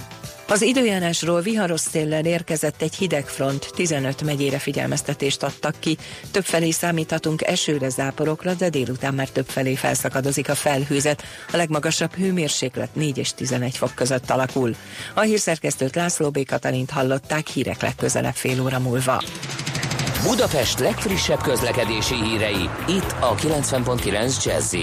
Az 0.51 0.61
időjárásról 0.61 1.41
viharos 1.41 1.79
széllel 1.79 2.25
érkezett 2.25 2.81
egy 2.81 2.95
hideg 2.95 3.25
front, 3.27 3.71
15 3.75 4.21
megyére 4.21 4.59
figyelmeztetést 4.59 5.43
adtak 5.43 5.75
ki. 5.79 5.97
Többfelé 6.31 6.71
számíthatunk 6.71 7.41
esőre, 7.41 7.89
záporokra, 7.89 8.53
de 8.53 8.69
délután 8.69 9.13
már 9.13 9.29
többfelé 9.29 9.75
felszakadozik 9.75 10.49
a 10.49 10.55
felhőzet. 10.55 11.23
A 11.51 11.57
legmagasabb 11.57 12.13
hőmérséklet 12.13 12.95
4 12.95 13.17
és 13.17 13.33
11 13.33 13.77
fok 13.77 13.95
között 13.95 14.29
alakul. 14.29 14.75
A 15.13 15.21
hírszerkesztőt 15.21 15.95
László 15.95 16.29
B. 16.29 16.45
Katalint 16.45 16.89
hallották 16.89 17.47
hírek 17.47 17.81
legközelebb 17.81 18.35
fél 18.35 18.61
óra 18.61 18.79
múlva. 18.79 19.23
Budapest 20.23 20.79
legfrissebb 20.79 21.41
közlekedési 21.41 22.15
hírei, 22.15 22.69
itt 22.87 23.15
a 23.19 23.35
90.9 23.35 24.45
jazz 24.45 24.75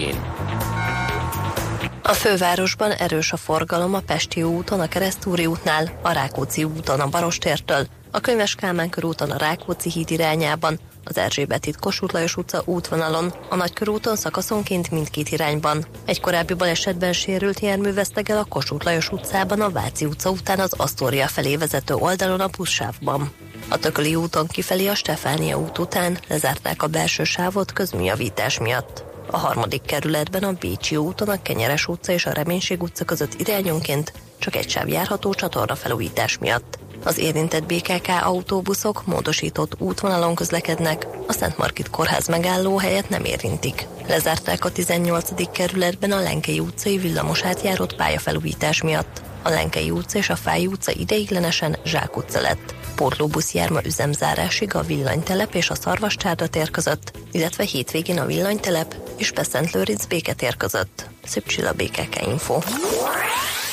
a 2.03 2.13
fővárosban 2.13 2.91
erős 2.91 3.31
a 3.31 3.37
forgalom 3.37 3.93
a 3.93 3.99
Pesti 3.99 4.43
úton, 4.43 4.79
a 4.79 4.87
Keresztúri 4.87 5.45
útnál, 5.45 5.99
a 6.01 6.11
Rákóczi 6.11 6.63
úton 6.63 6.99
a 6.99 7.09
Barostértől, 7.09 7.87
a 8.11 8.19
Könyves 8.19 8.55
Kálmán 8.55 8.89
körúton 8.89 9.31
a 9.31 9.37
Rákóczi 9.37 9.89
híd 9.89 10.11
irányában, 10.11 10.79
az 11.03 11.17
Erzsébet 11.17 11.65
itt 11.65 11.79
Kossuth 11.79 12.13
Lajos 12.13 12.37
utca 12.37 12.61
útvonalon, 12.65 13.33
a 13.49 13.55
Nagykörúton 13.55 14.15
szakaszonként 14.15 14.91
mindkét 14.91 15.29
irányban. 15.29 15.85
Egy 16.05 16.19
korábbi 16.19 16.53
balesetben 16.53 17.13
sérült 17.13 17.59
jármű 17.59 17.93
vesztegel 17.93 18.37
a 18.37 18.43
Kossuth 18.43 18.85
Lajos 18.85 19.11
utcában, 19.11 19.61
a 19.61 19.69
Váci 19.69 20.05
utca 20.05 20.29
után 20.29 20.59
az 20.59 20.73
Asztória 20.77 21.27
felé 21.27 21.55
vezető 21.55 21.93
oldalon 21.93 22.39
a 22.39 22.47
buszsávban. 22.47 23.31
A 23.69 23.77
Tököli 23.77 24.15
úton 24.15 24.47
kifelé 24.47 24.87
a 24.87 24.95
Stefánia 24.95 25.59
út 25.59 25.77
után 25.77 26.17
lezárták 26.27 26.83
a 26.83 26.87
belső 26.87 27.23
sávot 27.23 27.73
közműjavítás 27.73 28.59
miatt. 28.59 29.08
A 29.31 29.37
harmadik 29.37 29.81
kerületben 29.81 30.43
a 30.43 30.51
Bécsi 30.51 30.97
úton 30.97 31.29
a 31.29 31.41
Kenyeres 31.41 31.87
utca 31.87 32.11
és 32.11 32.25
a 32.25 32.31
Reménység 32.31 32.81
utca 32.81 33.05
között 33.05 33.39
irányonként 33.39 34.13
csak 34.39 34.55
egy 34.55 34.69
sáv 34.69 34.87
járható 34.87 35.33
csatorna 35.33 35.75
felújítás 35.75 36.37
miatt. 36.37 36.79
Az 37.03 37.17
érintett 37.17 37.65
BKK 37.65 38.07
autóbuszok 38.23 39.05
módosított 39.05 39.75
útvonalon 39.81 40.35
közlekednek, 40.35 41.07
a 41.27 41.33
Szent 41.33 41.57
Markit 41.57 41.89
kórház 41.89 42.27
megálló 42.27 42.77
helyet 42.77 43.09
nem 43.09 43.23
érintik. 43.23 43.87
Lezárták 44.07 44.65
a 44.65 44.71
18. 44.71 45.51
kerületben 45.51 46.11
a 46.11 46.21
Lenkei 46.21 46.59
utcai 46.59 46.97
villamos 46.97 47.43
átjárót 47.43 47.95
pályafelújítás 47.95 48.81
miatt. 48.81 49.21
A 49.41 49.49
Lenkei 49.49 49.91
utca 49.91 50.17
és 50.17 50.29
a 50.29 50.35
Fáj 50.35 50.65
utca 50.65 50.91
ideiglenesen 50.91 51.77
Zsák 51.85 52.17
utca 52.17 52.41
lett. 52.41 52.75
Porlóbusz 52.95 53.53
járma 53.53 53.79
üzemzárásig 53.85 54.75
a 54.75 54.81
villanytelep 54.81 55.53
és 55.53 55.69
a 55.69 55.75
Szarvascsárda 55.75 56.47
tér 56.47 56.71
között, 56.71 57.17
illetve 57.31 57.63
hétvégén 57.63 58.19
a 58.19 58.25
villanytelep 58.25 58.95
és 59.17 59.31
Beszent 59.31 59.71
Lőrinc 59.71 60.05
béketér 60.05 60.57
között. 60.57 61.09
Szüpcsil 61.23 61.65
a 61.67 61.73
BKK 61.73 62.27
Info. 62.27 62.59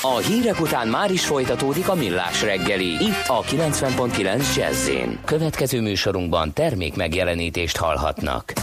A 0.01 0.17
hírek 0.17 0.59
után 0.61 0.87
már 0.87 1.11
is 1.11 1.25
folytatódik 1.25 1.89
a 1.89 1.95
millás 1.95 2.41
reggeli, 2.41 2.85
itt 2.85 3.27
a 3.27 3.41
90.9 3.41 4.55
jazz 4.55 4.89
Következő 5.25 5.81
műsorunkban 5.81 6.53
termék 6.53 6.95
megjelenítést 6.95 7.77
hallhatnak. 7.77 8.53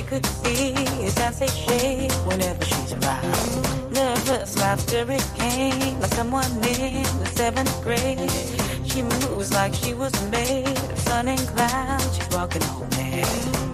She 0.00 0.06
could 0.06 0.24
see 0.24 0.72
his 1.02 1.18
hands 1.18 1.40
they 1.40 1.46
shake 1.46 2.12
whenever 2.26 2.64
she's 2.64 2.92
around. 2.94 3.92
Nervous 3.92 4.56
laughter 4.56 5.04
it 5.10 5.30
came 5.36 6.00
like 6.00 6.12
someone 6.14 6.50
in 6.64 7.02
the 7.18 7.26
seventh 7.34 7.82
grade. 7.82 8.30
She 8.86 9.02
moves 9.02 9.52
like 9.52 9.74
she 9.74 9.92
was 9.92 10.12
made 10.30 10.66
of 10.68 10.98
sun 11.00 11.28
and 11.28 11.40
clouds. 11.48 12.16
She's 12.16 12.28
walking 12.30 12.62
on 12.62 12.88
air. 12.94 13.69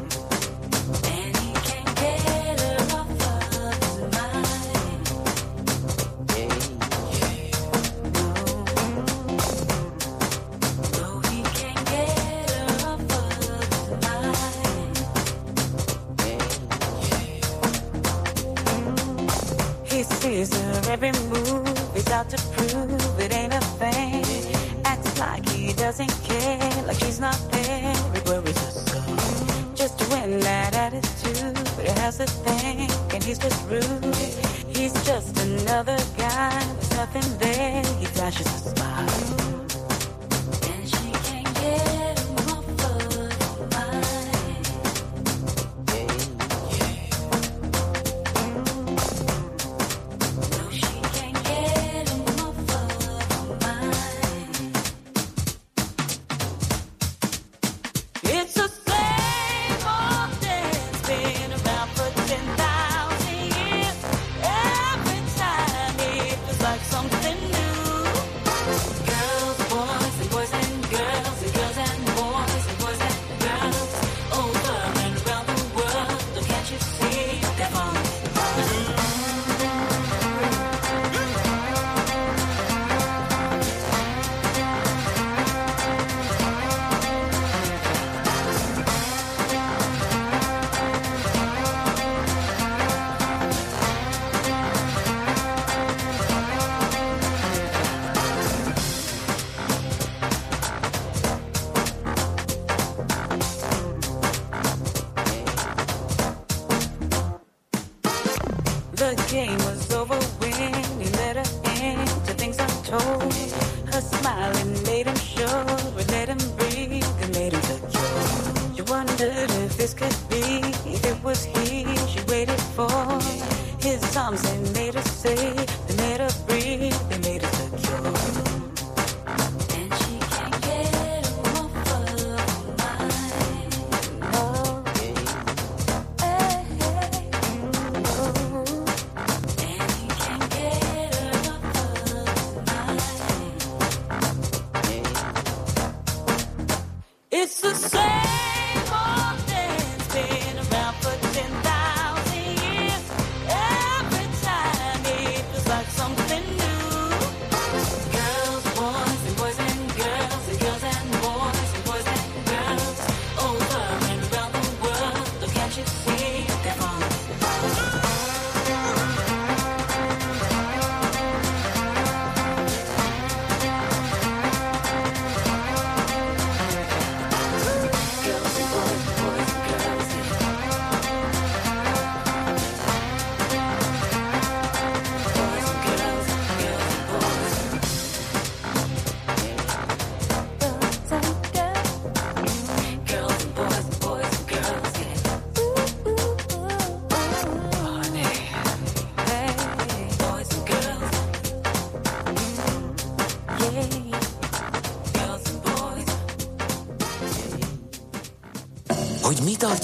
Nothing 37.17 37.39
there. 37.39 37.83
He 37.99 38.07
flashes 38.07 38.47
a 38.47 38.76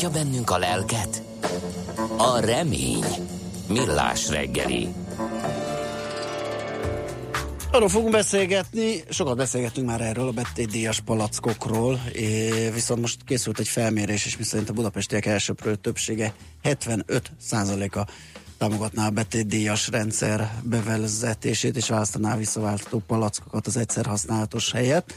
tartja 0.03 0.23
bennünk 0.23 0.51
a 0.51 0.59
lelket? 0.59 1.23
A 2.17 2.39
remény. 2.41 3.05
Millás 3.69 4.29
reggeli. 4.29 4.89
Arról 7.71 7.89
fogunk 7.89 8.13
beszélgetni, 8.13 9.03
sokat 9.09 9.37
beszélgettünk 9.37 9.87
már 9.87 10.01
erről 10.01 10.29
a 10.29 10.33
betétdíjas 10.33 11.01
palackokról, 11.01 12.01
viszont 12.73 13.01
most 13.01 13.25
készült 13.25 13.59
egy 13.59 13.69
felmérés, 13.69 14.27
és 14.27 14.37
miszerint 14.37 14.69
a 14.69 14.73
budapestiek 14.73 15.27
elsőprő 15.27 15.75
többsége 15.75 16.35
75%-a 16.65 18.11
támogatná 18.59 19.07
a 19.07 19.11
betétdíjas 19.11 19.89
rendszer 19.89 20.53
bevezetését, 20.63 21.77
és 21.77 21.89
választaná 21.89 22.37
visszaváltató 22.37 23.03
palackokat 23.07 23.67
az 23.67 23.77
egyszer 23.77 24.07
használatos 24.07 24.73
helyet. 24.73 25.15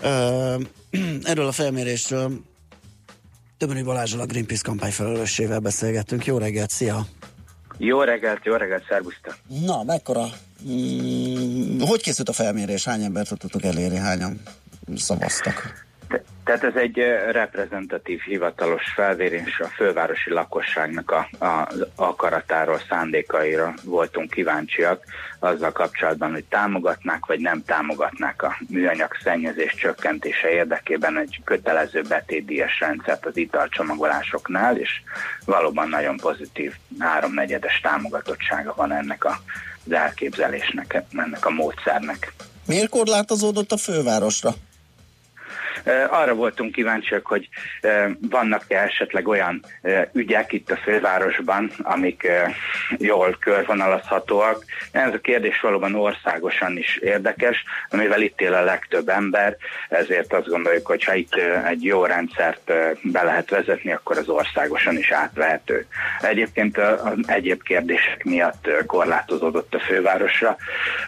Erről 1.22 1.46
a 1.46 1.52
felmérésről 1.52 2.40
Tömörű 3.58 3.84
Balázsral 3.84 4.20
a 4.20 4.26
Greenpeace 4.26 4.62
kampány 4.64 4.90
felelőssével 4.90 5.58
beszélgettünk. 5.58 6.26
Jó 6.26 6.38
reggelt, 6.38 6.70
szia! 6.70 7.06
Jó 7.78 8.02
reggelt, 8.02 8.44
jó 8.44 8.54
reggelt, 8.54 8.84
szervusztok! 8.88 9.36
Na, 9.66 9.82
mekkora 9.82 10.28
Mm, 10.68 11.80
hogy 11.80 12.02
készült 12.02 12.28
a 12.28 12.32
felmérés? 12.32 12.84
Hány 12.84 13.02
embert 13.02 13.38
tudtok 13.38 13.62
elérni? 13.62 13.96
Hányan 13.96 14.40
szavaztak? 14.96 15.83
Tehát 16.44 16.64
ez 16.64 16.74
egy 16.74 16.96
reprezentatív 17.30 18.20
hivatalos 18.20 18.82
felvérés 18.94 19.60
a 19.60 19.66
fővárosi 19.66 20.30
lakosságnak 20.30 21.10
a, 21.10 21.44
a, 21.44 21.68
akaratáról, 21.94 22.80
szándékaira 22.88 23.74
voltunk 23.84 24.30
kíváncsiak 24.30 25.04
azzal 25.38 25.72
kapcsolatban, 25.72 26.32
hogy 26.32 26.44
támogatnák 26.44 27.26
vagy 27.26 27.40
nem 27.40 27.64
támogatnák 27.64 28.42
a 28.42 28.56
műanyag 28.68 29.10
szennyezés 29.22 29.74
csökkentése 29.74 30.50
érdekében 30.50 31.18
egy 31.18 31.40
kötelező 31.44 32.02
betétdíjas 32.02 32.80
rendszert 32.80 33.26
az 33.26 33.36
italcsomagolásoknál, 33.36 34.76
és 34.76 34.90
valóban 35.44 35.88
nagyon 35.88 36.16
pozitív 36.16 36.72
háromnegyedes 36.98 37.80
támogatottsága 37.80 38.74
van 38.76 38.92
ennek 38.92 39.24
a 39.24 39.38
az 39.86 39.92
elképzelésnek, 39.92 41.02
ennek 41.12 41.46
a 41.46 41.50
módszernek. 41.50 42.32
Miért 42.66 42.88
korlátozódott 42.88 43.72
a 43.72 43.76
fővárosra? 43.76 44.54
Arra 46.10 46.34
voltunk 46.34 46.72
kíváncsiak, 46.72 47.26
hogy 47.26 47.48
vannak-e 48.30 48.82
esetleg 48.82 49.28
olyan 49.28 49.64
ügyek 50.12 50.52
itt 50.52 50.70
a 50.70 50.76
fővárosban, 50.76 51.70
amik 51.82 52.28
jól 52.98 53.36
körvonalazhatóak. 53.40 54.64
Ez 54.90 55.12
a 55.12 55.20
kérdés 55.20 55.60
valóban 55.60 55.94
országosan 55.94 56.76
is 56.78 56.96
érdekes, 56.96 57.64
mivel 57.90 58.22
itt 58.22 58.40
él 58.40 58.54
a 58.54 58.64
legtöbb 58.64 59.08
ember, 59.08 59.56
ezért 59.88 60.32
azt 60.32 60.48
gondoljuk, 60.48 60.86
hogy 60.86 61.04
ha 61.04 61.14
itt 61.14 61.34
egy 61.66 61.84
jó 61.84 62.04
rendszert 62.04 62.72
be 63.02 63.22
lehet 63.22 63.50
vezetni, 63.50 63.92
akkor 63.92 64.18
az 64.18 64.28
országosan 64.28 64.96
is 64.96 65.10
átvehető. 65.10 65.86
Egyébként 66.20 66.78
az 66.78 67.16
egyéb 67.26 67.62
kérdések 67.62 68.24
miatt 68.24 68.68
korlátozódott 68.86 69.74
a 69.74 69.80
fővárosra. 69.80 70.56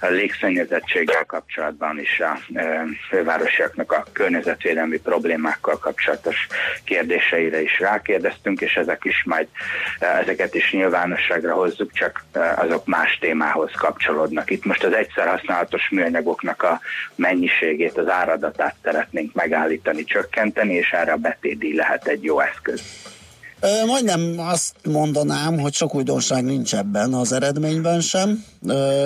A 0.01 0.07
légszennyezettséggel 0.07 1.25
kapcsolatban 1.25 2.01
is 2.01 2.21
a 2.21 2.39
fővárosiaknak 3.09 3.93
a 3.93 4.05
környezet 4.13 4.65
környezetvédelmi 4.67 4.99
problémákkal 4.99 5.79
kapcsolatos 5.79 6.47
kérdéseire 6.85 7.63
is 7.63 7.79
rákérdeztünk, 7.79 8.61
és 8.61 8.75
ezek 8.75 9.05
is 9.05 9.25
majd, 9.25 9.49
eh, 9.99 10.19
ezeket 10.19 10.55
is 10.55 10.73
nyilvánosságra 10.73 11.55
hozzuk, 11.55 11.93
csak 11.93 12.25
eh, 12.33 12.59
azok 12.59 12.87
más 12.87 13.19
témához 13.21 13.71
kapcsolódnak. 13.79 14.51
Itt 14.51 14.65
most 14.65 14.85
az 14.85 14.93
egyszer 14.93 15.29
használatos 15.29 15.89
műanyagoknak 15.91 16.63
a 16.63 16.81
mennyiségét, 17.15 17.99
az 17.99 18.09
áradatát 18.09 18.75
szeretnénk 18.83 19.35
megállítani, 19.35 20.05
csökkenteni, 20.05 20.75
és 20.75 20.91
erre 20.91 21.13
a 21.13 21.17
betédi 21.17 21.75
lehet 21.75 22.07
egy 22.07 22.25
jó 22.25 22.41
eszköz. 22.41 22.83
Majdnem 23.87 24.35
azt 24.39 24.75
mondanám, 24.85 25.59
hogy 25.59 25.75
sok 25.75 25.95
újdonság 25.95 26.45
nincs 26.45 26.75
ebben 26.75 27.15
az 27.15 27.33
eredményben 27.33 28.01
sem. 28.01 28.45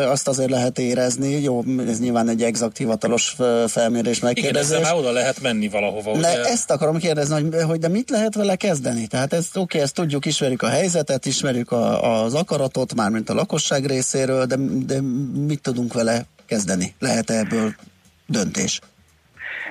Azt 0.09 0.29
azért 0.29 0.51
lehet 0.51 0.79
érezni, 0.79 1.42
jó, 1.42 1.64
ez 1.88 2.01
nyilván 2.01 2.29
egy 2.29 2.42
exakt 2.42 2.77
hivatalos 2.77 3.37
felmérés 3.66 4.20
megkérdezés. 4.20 4.79
Igen, 4.79 4.96
oda 4.96 5.11
lehet 5.11 5.40
menni 5.40 5.68
valahova. 5.68 6.12
De 6.12 6.18
ugye? 6.18 6.44
ezt 6.44 6.70
akarom 6.70 6.99
kérdezni, 6.99 7.35
hogy, 7.35 7.62
hogy 7.62 7.79
de 7.79 7.88
mit 7.88 8.11
lehet 8.11 8.35
vele 8.35 8.57
kezdeni? 8.57 9.07
Tehát 9.07 9.33
ezt 9.33 9.57
oké, 9.57 9.61
okay, 9.62 9.81
ezt 9.81 9.94
tudjuk, 9.94 10.27
ismerjük 10.27 10.62
a 10.62 10.68
helyzetet, 10.68 11.27
ismerjük 11.27 11.73
a, 11.73 12.23
az 12.23 12.35
akaratot, 12.35 12.94
mármint 12.94 13.31
a 13.31 13.35
lakosság 13.35 13.87
részéről, 13.87 14.46
de, 14.46 14.57
de 14.87 15.01
mit 15.46 15.61
tudunk 15.61 15.92
vele 15.92 16.27
kezdeni? 16.46 16.94
Lehet 16.99 17.31
ebből 17.31 17.75
döntés? 18.27 18.81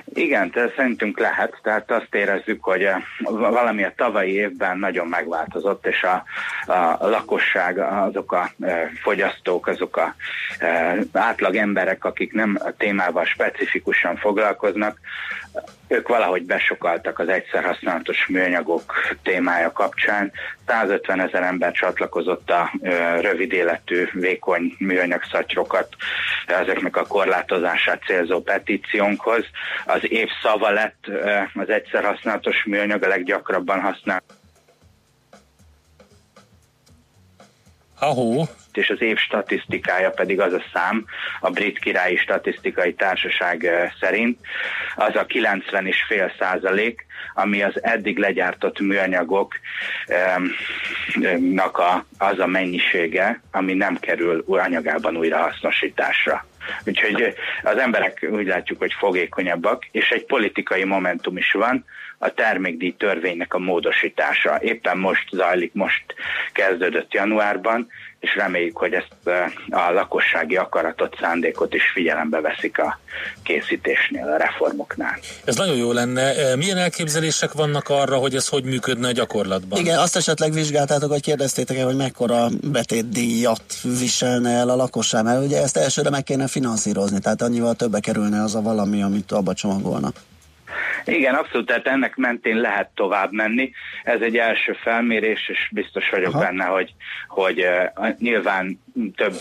Igen, 0.04 0.50
tehát 0.50 0.74
szerintünk 0.76 1.18
lehet, 1.18 1.58
tehát 1.62 1.90
azt 1.90 2.14
érezzük, 2.14 2.64
hogy 2.64 2.82
eh, 2.82 3.02
valami 3.30 3.84
a 3.84 3.92
tavalyi 3.96 4.32
évben 4.32 4.78
nagyon 4.78 5.06
megváltozott, 5.06 5.86
és 5.86 6.02
a, 6.02 6.24
a 6.72 7.08
lakosság, 7.08 7.78
azok 7.78 8.32
a 8.32 8.50
eh, 8.60 8.88
fogyasztók, 9.02 9.66
azok 9.66 9.96
a 9.96 10.14
eh, 10.58 10.98
átlag 11.12 11.56
emberek, 11.56 12.04
akik 12.04 12.32
nem 12.32 12.58
a 12.64 12.70
témával 12.76 13.24
specifikusan 13.24 14.16
foglalkoznak, 14.16 14.98
ők 15.88 16.08
valahogy 16.08 16.42
besokaltak 16.42 17.18
az 17.18 17.28
egyszer 17.28 17.64
használatos 17.64 18.26
műanyagok 18.26 18.92
témája 19.22 19.72
kapcsán. 19.72 20.32
150 20.66 21.20
ezer 21.20 21.42
ember 21.42 21.72
csatlakozott 21.72 22.50
a 22.50 22.70
rövid 23.20 23.52
életű, 23.52 24.08
vékony 24.12 24.74
műanyag 24.78 25.22
szatyrokat 25.30 25.88
ezeknek 26.46 26.96
a 26.96 27.06
korlátozását 27.06 28.02
célzó 28.02 28.40
petíciónkhoz. 28.40 29.44
Az 29.86 30.10
év 30.10 30.28
szava 30.42 30.70
lett 30.70 31.04
az 31.54 31.68
egyszer 31.68 32.04
használatos 32.04 32.64
műanyag 32.64 33.02
a 33.02 33.08
leggyakrabban 33.08 33.80
használt 33.80 34.24
Ahó. 38.00 38.48
És 38.72 38.90
az 38.90 39.02
év 39.02 39.16
statisztikája 39.16 40.10
pedig 40.10 40.40
az 40.40 40.52
a 40.52 40.62
szám, 40.72 41.04
a 41.40 41.50
Brit 41.50 41.78
Királyi 41.78 42.16
Statisztikai 42.16 42.94
Társaság 42.94 43.70
szerint, 44.00 44.38
az 44.96 45.16
a 45.16 45.26
90,5 45.26 46.38
százalék, 46.38 47.06
ami 47.34 47.62
az 47.62 47.82
eddig 47.82 48.18
legyártott 48.18 48.80
műanyagoknak 48.80 49.58
a, 51.78 52.04
az 52.18 52.38
a 52.38 52.46
mennyisége, 52.46 53.40
ami 53.50 53.74
nem 53.74 53.98
kerül 53.98 54.44
anyagában 54.46 55.16
újrahasznosításra. 55.16 56.46
Úgyhogy 56.84 57.34
az 57.62 57.76
emberek 57.76 58.28
úgy 58.30 58.46
látjuk, 58.46 58.78
hogy 58.78 58.92
fogékonyabbak, 58.98 59.86
és 59.90 60.08
egy 60.08 60.24
politikai 60.24 60.84
momentum 60.84 61.36
is 61.36 61.52
van, 61.52 61.84
a 62.22 62.34
termékdíj 62.34 62.94
törvénynek 62.98 63.54
a 63.54 63.58
módosítása. 63.58 64.58
Éppen 64.60 64.98
most 64.98 65.28
zajlik, 65.30 65.72
most 65.72 66.04
kezdődött 66.52 67.12
januárban, 67.12 67.88
és 68.18 68.34
reméljük, 68.34 68.76
hogy 68.76 68.92
ezt 68.92 69.08
a 69.70 69.90
lakossági 69.92 70.56
akaratot, 70.56 71.16
szándékot 71.20 71.74
is 71.74 71.90
figyelembe 71.94 72.40
veszik 72.40 72.78
a 72.78 72.98
készítésnél, 73.42 74.26
a 74.26 74.36
reformoknál. 74.36 75.18
Ez 75.44 75.56
nagyon 75.56 75.76
jó 75.76 75.92
lenne. 75.92 76.54
Milyen 76.56 76.76
elképzelések 76.76 77.52
vannak 77.52 77.88
arra, 77.88 78.16
hogy 78.16 78.34
ez 78.34 78.48
hogy 78.48 78.64
működne 78.64 79.08
a 79.08 79.12
gyakorlatban? 79.12 79.78
Igen, 79.78 79.98
azt 79.98 80.16
esetleg 80.16 80.52
vizsgáltátok, 80.52 81.10
hogy 81.10 81.22
kérdeztétek 81.22 81.76
-e, 81.76 81.84
hogy 81.84 81.96
mekkora 81.96 82.46
betétdíjat 82.62 83.62
viselne 83.98 84.50
el 84.50 84.68
a 84.68 84.76
lakosság, 84.76 85.24
mert 85.24 85.44
ugye 85.44 85.62
ezt 85.62 85.76
elsőre 85.76 86.10
meg 86.10 86.22
kéne 86.22 86.48
finanszírozni, 86.48 87.18
tehát 87.18 87.42
annyival 87.42 87.74
többe 87.74 88.00
kerülne 88.00 88.42
az 88.42 88.54
a 88.54 88.62
valami, 88.62 89.02
amit 89.02 89.32
abba 89.32 89.54
csomagolnak. 89.54 90.16
Igen, 91.04 91.34
abszolút, 91.34 91.66
tehát 91.66 91.86
ennek 91.86 92.16
mentén 92.16 92.56
lehet 92.56 92.90
tovább 92.94 93.32
menni. 93.32 93.72
Ez 94.04 94.20
egy 94.20 94.36
első 94.36 94.72
felmérés, 94.72 95.48
és 95.48 95.68
biztos 95.72 96.10
vagyok 96.10 96.34
Aha. 96.34 96.42
benne, 96.44 96.64
hogy, 96.64 96.94
hogy 97.28 97.64
uh, 97.64 98.08
nyilván 98.18 98.80
több 99.16 99.34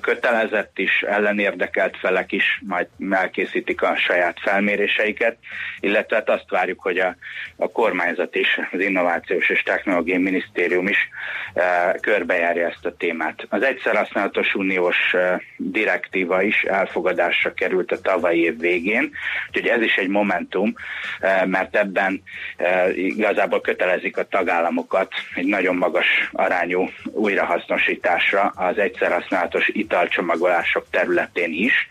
kötelezett 0.00 0.78
is, 0.78 1.02
ellenérdekelt 1.02 1.96
felek 1.96 2.32
is 2.32 2.62
majd 2.66 2.86
elkészítik 3.10 3.82
a 3.82 3.96
saját 3.96 4.40
felméréseiket, 4.40 5.36
illetve 5.80 6.16
hát 6.16 6.28
azt 6.28 6.50
várjuk, 6.50 6.80
hogy 6.80 6.98
a, 6.98 7.16
a 7.56 7.70
kormányzat 7.70 8.34
is, 8.34 8.60
az 8.72 8.80
Innovációs 8.80 9.48
és 9.48 9.62
Technológiai 9.62 10.18
Minisztérium 10.18 10.86
is 10.86 11.08
uh, 11.54 12.00
körbejárja 12.00 12.68
ezt 12.68 12.86
a 12.86 12.96
témát. 12.96 13.46
Az 13.48 13.62
egyszer 13.62 13.96
használatos 13.96 14.54
uniós 14.54 15.14
direktíva 15.56 16.42
is 16.42 16.62
elfogadásra 16.62 17.54
került 17.54 17.92
a 17.92 18.00
tavalyi 18.00 18.40
év 18.40 18.58
végén, 18.58 19.10
úgyhogy 19.48 19.66
ez 19.66 19.82
is 19.82 19.96
egy 19.96 20.08
momentum, 20.08 20.74
uh, 21.20 21.46
mert 21.46 21.76
ebben 21.76 22.22
uh, 22.58 22.98
igazából 22.98 23.60
kötelezik 23.60 24.16
a 24.16 24.24
tagállamokat 24.24 25.12
egy 25.34 25.46
nagyon 25.46 25.76
magas 25.76 26.06
arányú 26.32 26.88
újrahasznosításra 27.12 28.52
az 28.56 28.73
egyszerhasználatos 28.78 29.68
italcsomagolások 29.68 30.86
területén 30.90 31.52
is, 31.52 31.88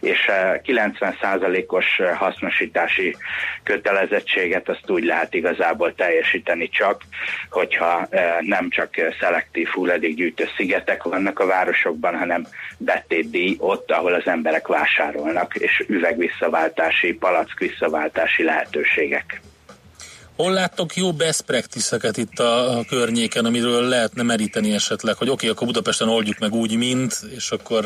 és 0.00 0.30
90%-os 0.64 1.98
eh, 1.98 2.08
eh, 2.08 2.16
hasznosítási 2.16 3.16
kötelezettséget 3.62 4.68
azt 4.68 4.90
úgy 4.90 5.04
lehet 5.04 5.34
igazából 5.34 5.94
teljesíteni 5.94 6.68
csak, 6.68 7.02
hogyha 7.50 8.06
eh, 8.10 8.36
nem 8.40 8.70
csak 8.70 8.90
szelektív 9.20 9.68
hulladékgyűjtő 9.68 10.48
szigetek 10.56 11.02
vannak 11.02 11.38
a 11.38 11.46
városokban, 11.46 12.18
hanem 12.18 12.46
betétdíj 12.78 13.56
ott, 13.58 13.90
ahol 13.90 14.14
az 14.14 14.26
emberek 14.26 14.66
vásárolnak, 14.66 15.54
és 15.54 15.84
üvegvisszaváltási, 15.88 17.12
palack 17.12 17.58
visszaváltási 17.58 18.42
lehetőségek. 18.42 19.40
Hol 20.36 20.52
láttok 20.52 20.96
jó 20.96 21.12
best 21.12 21.42
practice-eket 21.42 22.16
itt 22.16 22.38
a, 22.38 22.78
a 22.78 22.84
környéken, 22.84 23.44
amiről 23.44 23.88
lehetne 23.88 24.22
meríteni 24.22 24.72
esetleg, 24.72 25.14
hogy 25.14 25.28
oké, 25.28 25.34
okay, 25.34 25.48
akkor 25.48 25.66
Budapesten 25.66 26.08
oldjuk 26.08 26.38
meg 26.38 26.52
úgy, 26.52 26.76
mint, 26.76 27.20
és 27.34 27.50
akkor 27.50 27.84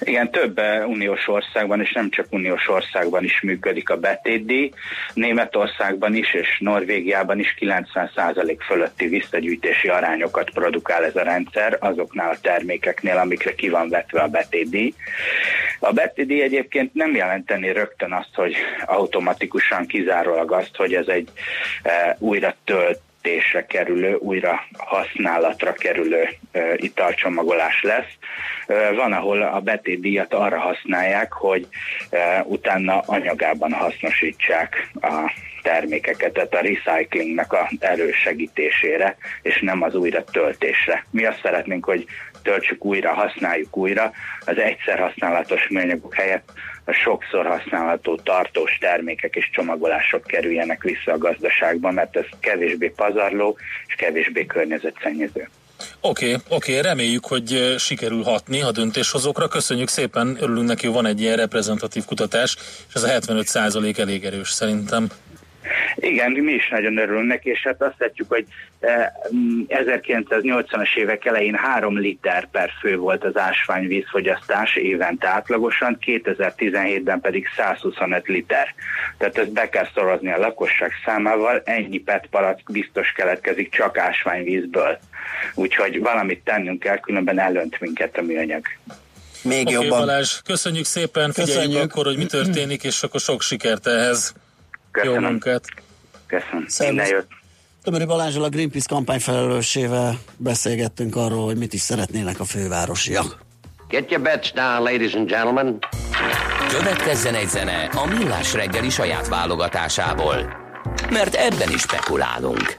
igen, 0.00 0.30
több 0.30 0.58
eh, 0.58 0.88
uniós 0.88 1.28
országban, 1.28 1.80
és 1.80 1.92
nem 1.92 2.10
csak 2.10 2.26
uniós 2.30 2.68
országban 2.68 3.24
is 3.24 3.40
működik 3.40 3.90
a 3.90 3.96
betétdíj. 3.96 4.70
Németországban 5.14 6.14
is, 6.14 6.34
és 6.34 6.58
Norvégiában 6.60 7.38
is 7.38 7.54
90% 7.60 8.56
fölötti 8.66 9.06
visszagyűjtési 9.06 9.88
arányokat 9.88 10.50
produkál 10.50 11.04
ez 11.04 11.16
a 11.16 11.22
rendszer 11.22 11.76
azoknál 11.80 12.30
a 12.30 12.38
termékeknél, 12.42 13.16
amikre 13.16 13.54
ki 13.54 13.68
van 13.68 13.88
vetve 13.88 14.20
a 14.20 14.28
betétdíj. 14.28 14.94
A 15.78 15.92
betétdíj 15.92 16.42
egyébként 16.42 16.94
nem 16.94 17.14
jelenteni 17.14 17.72
rögtön 17.72 18.12
azt, 18.12 18.34
hogy 18.34 18.54
automatikusan 18.86 19.86
kizárólag 19.86 20.52
azt, 20.52 20.76
hogy 20.76 20.94
ez 20.94 21.06
egy 21.06 21.28
e, 21.82 22.16
újra 22.18 22.54
tölt 22.64 23.00
töltésre 23.28 23.66
kerülő, 23.66 24.14
újra 24.14 24.66
használatra 24.78 25.72
kerülő 25.72 26.28
e, 26.52 26.74
italcsomagolás 26.76 27.82
lesz. 27.82 28.12
E, 28.66 28.92
van, 28.92 29.12
ahol 29.12 29.42
a 29.42 29.60
betétdíjat 29.60 30.34
arra 30.34 30.58
használják, 30.58 31.32
hogy 31.32 31.66
e, 32.10 32.42
utána 32.46 33.02
anyagában 33.06 33.72
hasznosítsák 33.72 34.90
a 35.00 35.32
termékeket, 35.62 36.32
tehát 36.32 36.54
a 36.54 36.60
recyclingnek 36.60 37.52
a 37.52 37.70
elősegítésére, 37.80 39.16
és 39.42 39.60
nem 39.60 39.82
az 39.82 39.94
újra 39.94 40.24
töltésre. 40.24 41.04
Mi 41.10 41.24
azt 41.24 41.40
szeretnénk, 41.42 41.84
hogy 41.84 42.04
töltsük 42.42 42.84
újra, 42.84 43.14
használjuk 43.14 43.76
újra, 43.76 44.12
az 44.40 44.58
egyszer 44.58 44.98
használatos 44.98 45.68
műanyagok 45.68 46.14
helyett 46.14 46.52
a 46.84 46.92
sokszor 46.92 47.46
használható 47.46 48.16
tartós 48.16 48.78
termékek 48.80 49.34
és 49.34 49.50
csomagolások 49.52 50.22
kerüljenek 50.26 50.82
vissza 50.82 51.12
a 51.12 51.18
gazdaságba, 51.18 51.90
mert 51.90 52.16
ez 52.16 52.26
kevésbé 52.40 52.88
pazarló 52.88 53.56
és 53.86 53.94
kevésbé 53.94 54.46
környezetszennyező. 54.46 55.48
Oké, 56.00 56.24
okay, 56.24 56.42
oké, 56.48 56.70
okay, 56.78 56.82
reméljük, 56.82 57.26
hogy 57.26 57.74
sikerül 57.78 58.22
hatni 58.22 58.62
a 58.62 58.70
döntéshozókra. 58.70 59.48
Köszönjük 59.48 59.88
szépen, 59.88 60.36
örülünk 60.40 60.68
neki, 60.68 60.86
hogy 60.86 60.94
van 60.94 61.06
egy 61.06 61.20
ilyen 61.20 61.36
reprezentatív 61.36 62.04
kutatás, 62.04 62.56
és 62.88 62.94
ez 62.94 63.02
a 63.02 63.08
75 63.08 63.46
százalék 63.46 63.98
elég 63.98 64.24
erős 64.24 64.50
szerintem. 64.50 65.08
Igen, 65.94 66.30
mi 66.30 66.52
is 66.52 66.68
nagyon 66.68 66.98
örülünk 66.98 67.26
neki, 67.26 67.50
és 67.50 67.62
hát 67.62 67.82
azt 67.82 67.98
látjuk, 67.98 68.28
hogy 68.28 68.44
1980-as 69.68 70.96
évek 70.96 71.24
elején 71.24 71.54
3 71.54 71.98
liter 71.98 72.48
per 72.50 72.70
fő 72.80 72.96
volt 72.96 73.24
az 73.24 73.36
ásványvízfogyasztás 73.36 74.76
évente 74.76 75.28
átlagosan, 75.28 75.98
2017-ben 76.06 77.20
pedig 77.20 77.46
125 77.56 78.26
liter. 78.26 78.74
Tehát 79.18 79.38
ezt 79.38 79.52
be 79.52 79.68
kell 79.68 79.88
szorozni 79.94 80.32
a 80.32 80.38
lakosság 80.38 80.92
számával, 81.04 81.62
ennyi 81.64 81.98
PET 81.98 82.26
palack 82.30 82.72
biztos 82.72 83.12
keletkezik 83.12 83.70
csak 83.70 83.98
ásványvízből. 83.98 84.98
Úgyhogy 85.54 86.00
valamit 86.00 86.44
tennünk 86.44 86.80
kell, 86.80 86.98
különben 86.98 87.38
elönt 87.38 87.80
minket 87.80 88.16
a 88.16 88.22
műanyag. 88.22 88.62
Még 89.42 89.66
okay, 89.66 89.72
jobban. 89.72 89.98
Balázs, 89.98 90.40
köszönjük 90.44 90.84
szépen, 90.84 91.32
figyeljük 91.32 91.56
köszönjük. 91.56 91.82
akkor, 91.82 92.04
hogy 92.04 92.16
mi 92.16 92.26
történik, 92.26 92.84
és 92.84 93.02
akkor 93.02 93.20
sok 93.20 93.42
sikert 93.42 93.86
ehhez. 93.86 94.34
Köszönöm. 95.00 95.22
Jó 95.22 95.28
munkát. 95.28 95.64
Köszönöm. 96.26 96.66
Minden 96.78 97.06
jött. 97.06 97.28
Tömöri 97.82 98.04
Balázsral 98.04 98.44
a 98.44 98.48
Greenpeace 98.48 98.86
kampányfelelősével 98.88 100.18
beszélgettünk 100.36 101.16
arról, 101.16 101.44
hogy 101.44 101.56
mit 101.56 101.72
is 101.72 101.80
szeretnének 101.80 102.40
a 102.40 102.44
fővárosiak. 102.44 103.38
Get 103.88 104.10
your 104.10 104.22
bets 104.22 104.52
down, 104.52 104.82
ladies 104.82 105.14
and 105.14 105.28
gentlemen. 105.28 105.78
Következzen 106.68 107.34
egy 107.34 107.48
zene 107.48 107.84
a 107.84 108.06
Millás 108.06 108.52
reggeli 108.54 108.90
saját 108.90 109.28
válogatásából, 109.28 110.36
mert 111.10 111.34
ebben 111.34 111.70
is 111.72 111.80
spekulálunk. 111.80 112.78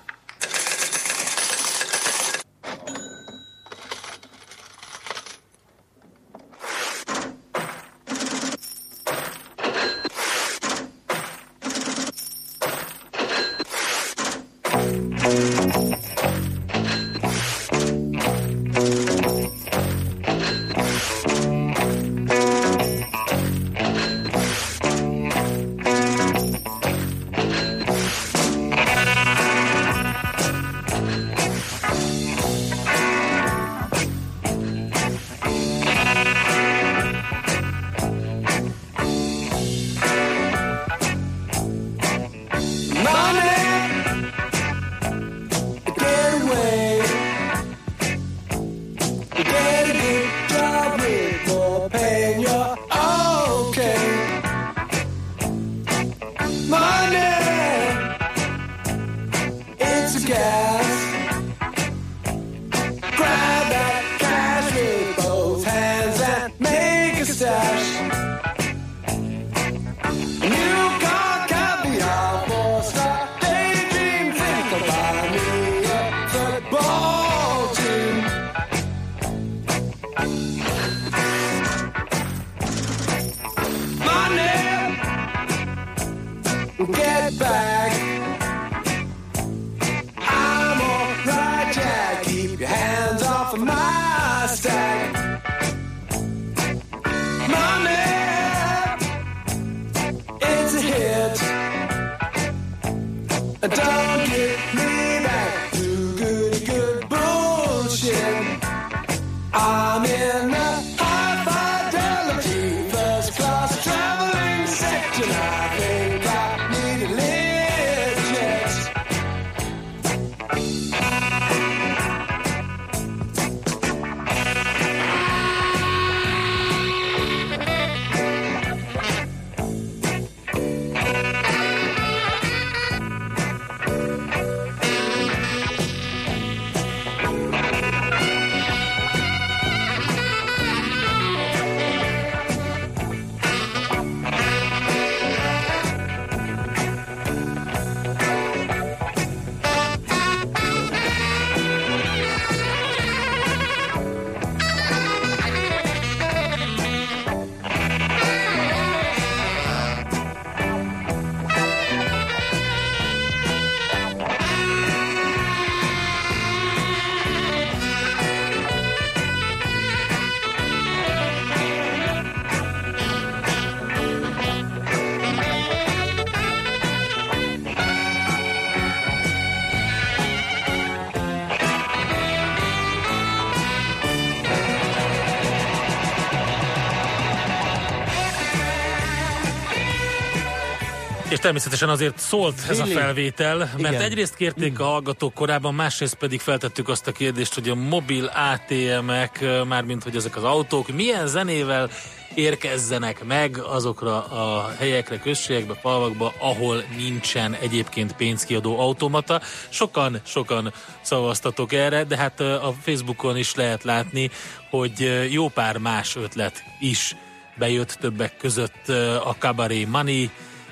Természetesen 191.50 191.90
azért 191.90 192.20
szólt 192.20 192.56
ez 192.70 192.80
a 192.80 192.86
felvétel, 192.86 193.58
mert 193.58 193.94
Igen. 193.94 194.02
egyrészt 194.02 194.36
kérték 194.36 194.80
a 194.80 194.84
hallgatók 194.84 195.34
korábban, 195.34 195.74
másrészt 195.74 196.16
pedig 196.16 196.40
feltettük 196.40 196.90
azt 196.90 197.08
a 197.08 197.12
kérdést, 197.12 197.54
hogy 197.54 197.70
a 197.70 197.76
mobil 197.76 198.26
ATM-ek, 198.26 199.46
mármint 199.68 200.04
hogy 200.04 200.16
ezek 200.16 200.36
az 200.36 200.44
autók, 200.44 200.88
milyen 200.88 201.28
zenével 201.28 201.90
érkezzenek 202.34 203.24
meg 203.24 203.58
azokra 203.58 204.26
a 204.26 204.72
helyekre, 204.78 205.20
községekbe, 205.20 205.74
falvakba, 205.74 206.34
ahol 206.40 206.84
nincsen 206.98 207.54
egyébként 207.54 208.16
pénzkiadó 208.16 208.80
automata. 208.80 209.42
Sokan, 209.70 210.22
sokan 210.26 210.74
szavaztatok 211.02 211.74
erre, 211.74 212.04
de 212.04 212.18
hát 212.18 212.40
a 212.40 212.74
Facebookon 212.82 213.38
is 213.38 213.56
lehet 213.56 213.84
látni, 213.84 214.30
hogy 214.70 215.28
jó 215.32 215.48
pár 215.48 215.78
más 215.78 216.16
ötlet 216.16 216.64
is 216.80 217.16
bejött 217.56 217.98
többek 218.00 218.38
között 218.38 218.90
a 219.24 219.36
Cabaret 219.40 219.88
Money, 219.88 220.30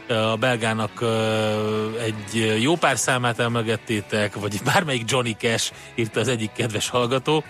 a 0.10 0.36
belgának 0.36 1.04
egy 2.04 2.58
jó 2.62 2.76
pár 2.76 2.98
számát 2.98 3.40
emlegettétek, 3.40 4.36
vagy 4.36 4.60
bármelyik 4.74 5.12
Johnny 5.12 5.36
Cash 5.40 5.72
írta 5.96 6.20
az 6.20 6.28
egyik 6.28 6.52
kedves 6.52 6.90
hallgató. 6.90 7.44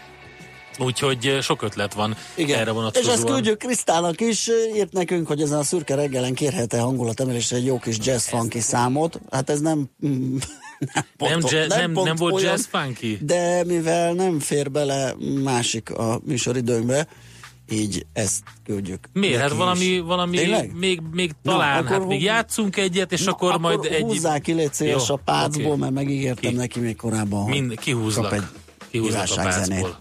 Úgyhogy 0.80 1.38
sok 1.41 1.62
ötlet 1.62 1.93
van 1.93 2.16
Igen. 2.36 2.60
erre 2.60 2.70
És 2.70 2.76
vonatkozóan. 2.76 3.14
ezt 3.14 3.26
küldjük 3.26 3.58
Krisztának 3.58 4.22
is, 4.22 4.49
írt 4.76 4.91
nekünk, 4.91 5.28
hogy 5.28 5.41
ezen 5.41 5.58
a 5.58 5.64
szürke 5.64 5.95
reggelen 5.95 6.34
kérhet-e 6.34 6.80
hangulatemelésre 6.80 7.58
egy 7.58 7.66
jó 7.66 7.80
kis 7.80 7.97
jazz 8.01 8.28
funky 8.28 8.60
számot. 8.60 9.20
Hát 9.32 9.49
ez 9.49 9.60
nem... 9.60 9.78
mm, 10.08 10.38
nem, 10.93 11.05
pont- 11.18 11.51
jazz, 11.51 11.68
nem, 11.68 11.93
pont 11.93 12.08
nem 12.08 12.16
volt 12.16 12.34
olyan, 12.34 12.51
jazz 12.51 12.66
funky? 12.66 13.18
De 13.22 13.64
mivel 13.64 14.14
nem 14.14 14.39
fér 14.39 14.72
bele 14.72 15.16
másik 15.43 15.91
a 15.91 16.20
műsoridőnkbe, 16.24 17.08
így 17.70 18.05
ezt 18.13 18.43
küldjük. 18.65 19.09
Miért? 19.13 19.41
Hát 19.41 19.51
is. 19.51 19.57
valami, 19.57 19.99
valami 19.99 20.38
Tényleg? 20.38 20.76
még, 20.76 21.01
még 21.11 21.32
Na, 21.41 21.51
talán, 21.51 21.78
akkor 21.78 21.97
hát 21.97 22.07
még 22.07 22.22
játszunk 22.22 22.78
egyet, 22.78 23.11
és 23.11 23.24
Na, 23.24 23.32
akkor, 23.32 23.59
majd 23.59 23.86
egy... 23.86 24.01
húzzák 24.01 24.41
ki, 24.41 24.53
légy 24.53 24.95
a 25.07 25.15
pácból, 25.15 25.72
oké. 25.72 25.80
mert 25.80 25.93
megígértem 25.93 26.51
Ki? 26.51 26.57
neki 26.57 26.80
még 26.80 26.95
korábban, 26.95 27.43
hogy 27.43 27.51
Mind, 27.51 27.80
kihúzlak. 27.80 28.30
kap 28.30 28.39
egy 28.39 28.43
kihúzlak 28.91 29.28
a 29.32 29.41
pácból. 29.41 29.97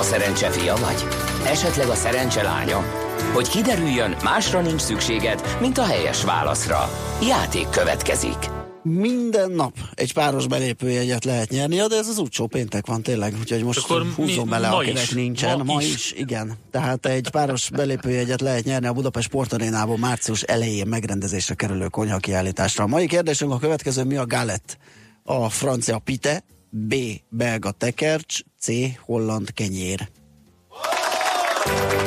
A 0.00 0.02
szerencse 0.02 0.50
fia 0.50 0.76
vagy? 0.76 1.04
Esetleg 1.46 1.88
a 1.88 1.94
szerencse 1.94 2.42
lánya? 2.42 2.84
Hogy 3.32 3.48
kiderüljön, 3.48 4.16
másra 4.22 4.60
nincs 4.60 4.80
szükséged, 4.80 5.56
mint 5.60 5.78
a 5.78 5.84
helyes 5.84 6.24
válaszra. 6.24 6.90
Játék 7.28 7.68
következik. 7.70 8.63
Minden 8.86 9.50
nap 9.50 9.76
egy 9.94 10.12
páros 10.12 10.46
belépőjegyet 10.46 11.24
lehet 11.24 11.50
nyerni, 11.50 11.76
de 11.76 11.96
ez 11.96 12.08
az 12.08 12.18
utcsó 12.18 12.46
péntek 12.46 12.86
van 12.86 13.02
tényleg, 13.02 13.34
úgyhogy 13.40 13.62
most 13.64 13.78
Akkor 13.84 14.02
mi- 14.04 14.10
húzzon 14.14 14.48
bele, 14.48 14.68
ma 14.68 14.76
akinek 14.76 15.02
is, 15.02 15.10
nincsen. 15.10 15.56
ma 15.58 15.64
Ma, 15.64 15.80
is. 15.82 15.94
is. 15.94 16.12
igen. 16.12 16.52
Tehát 16.70 17.06
egy 17.06 17.30
páros 17.30 17.70
belépőjegyet 17.70 18.40
lehet 18.40 18.64
nyerni 18.64 18.86
a 18.86 18.92
Budapest 18.92 19.26
Sportarénából 19.26 19.98
március 19.98 20.42
elején 20.42 20.86
megrendezésre 20.86 21.54
kerülő 21.54 21.86
konyha 21.86 22.18
kiállításra. 22.18 22.84
A 22.84 22.86
mai 22.86 23.06
kérdésünk 23.06 23.52
a 23.52 23.58
következő, 23.58 24.04
mi 24.04 24.16
a 24.16 24.26
galett? 24.26 24.78
A 25.22 25.48
francia 25.48 25.98
pite, 25.98 26.44
B. 26.70 26.94
belga 27.28 27.70
tekercs, 27.70 28.38
C. 28.60 28.68
holland 29.00 29.52
kenyér. 29.52 30.08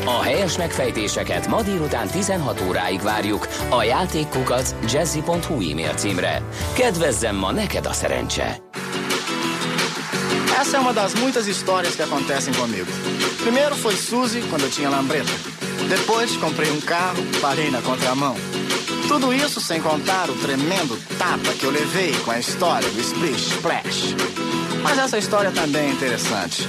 A 0.06 0.22
helyes 0.24 0.58
megfejtéseket 0.58 1.48
ma 1.48 1.62
délután 1.62 2.08
16 2.08 2.62
óráig 2.62 3.02
várjuk 3.02 3.48
a 3.70 3.84
játékkukac 3.84 4.70
jazzy.hu 4.90 5.62
e-mail 5.62 5.94
címre. 5.98 6.42
Kedvezzem 6.74 7.36
ma 7.36 7.52
neked 7.52 7.86
a 7.86 7.94
szerencse! 7.94 8.62
Essa 10.60 10.78
é 10.78 10.80
uma 10.80 10.94
das 10.94 11.14
muitas 11.14 11.48
histórias 11.48 11.96
que 11.96 12.02
acontecem 12.02 12.54
comigo. 12.54 12.92
Primeiro 13.44 13.76
foi 13.76 13.96
Suzy, 13.96 14.42
quando 14.50 14.64
eu 14.64 14.70
tinha 14.70 14.90
lambreta. 14.90 15.32
Depois 15.88 16.36
comprei 16.38 16.72
um 16.72 16.82
carro, 16.82 17.24
parei 17.42 17.70
na 17.70 17.82
contramão. 17.82 18.36
Tudo 19.08 19.32
isso 19.34 19.62
sem 19.62 19.82
contar 19.82 20.30
o 20.30 20.36
tremendo 20.36 20.98
tapa 21.18 21.54
que 21.54 21.66
eu 21.66 21.72
levei 21.72 22.12
com 22.26 22.32
a 22.32 22.40
história 22.40 22.90
do 22.90 23.00
Splish 23.00 23.54
Splash. 23.54 24.16
Mas 24.84 24.98
essa 24.98 25.18
história 25.18 25.52
também 25.52 25.90
é 25.90 25.92
interessante. 25.92 26.68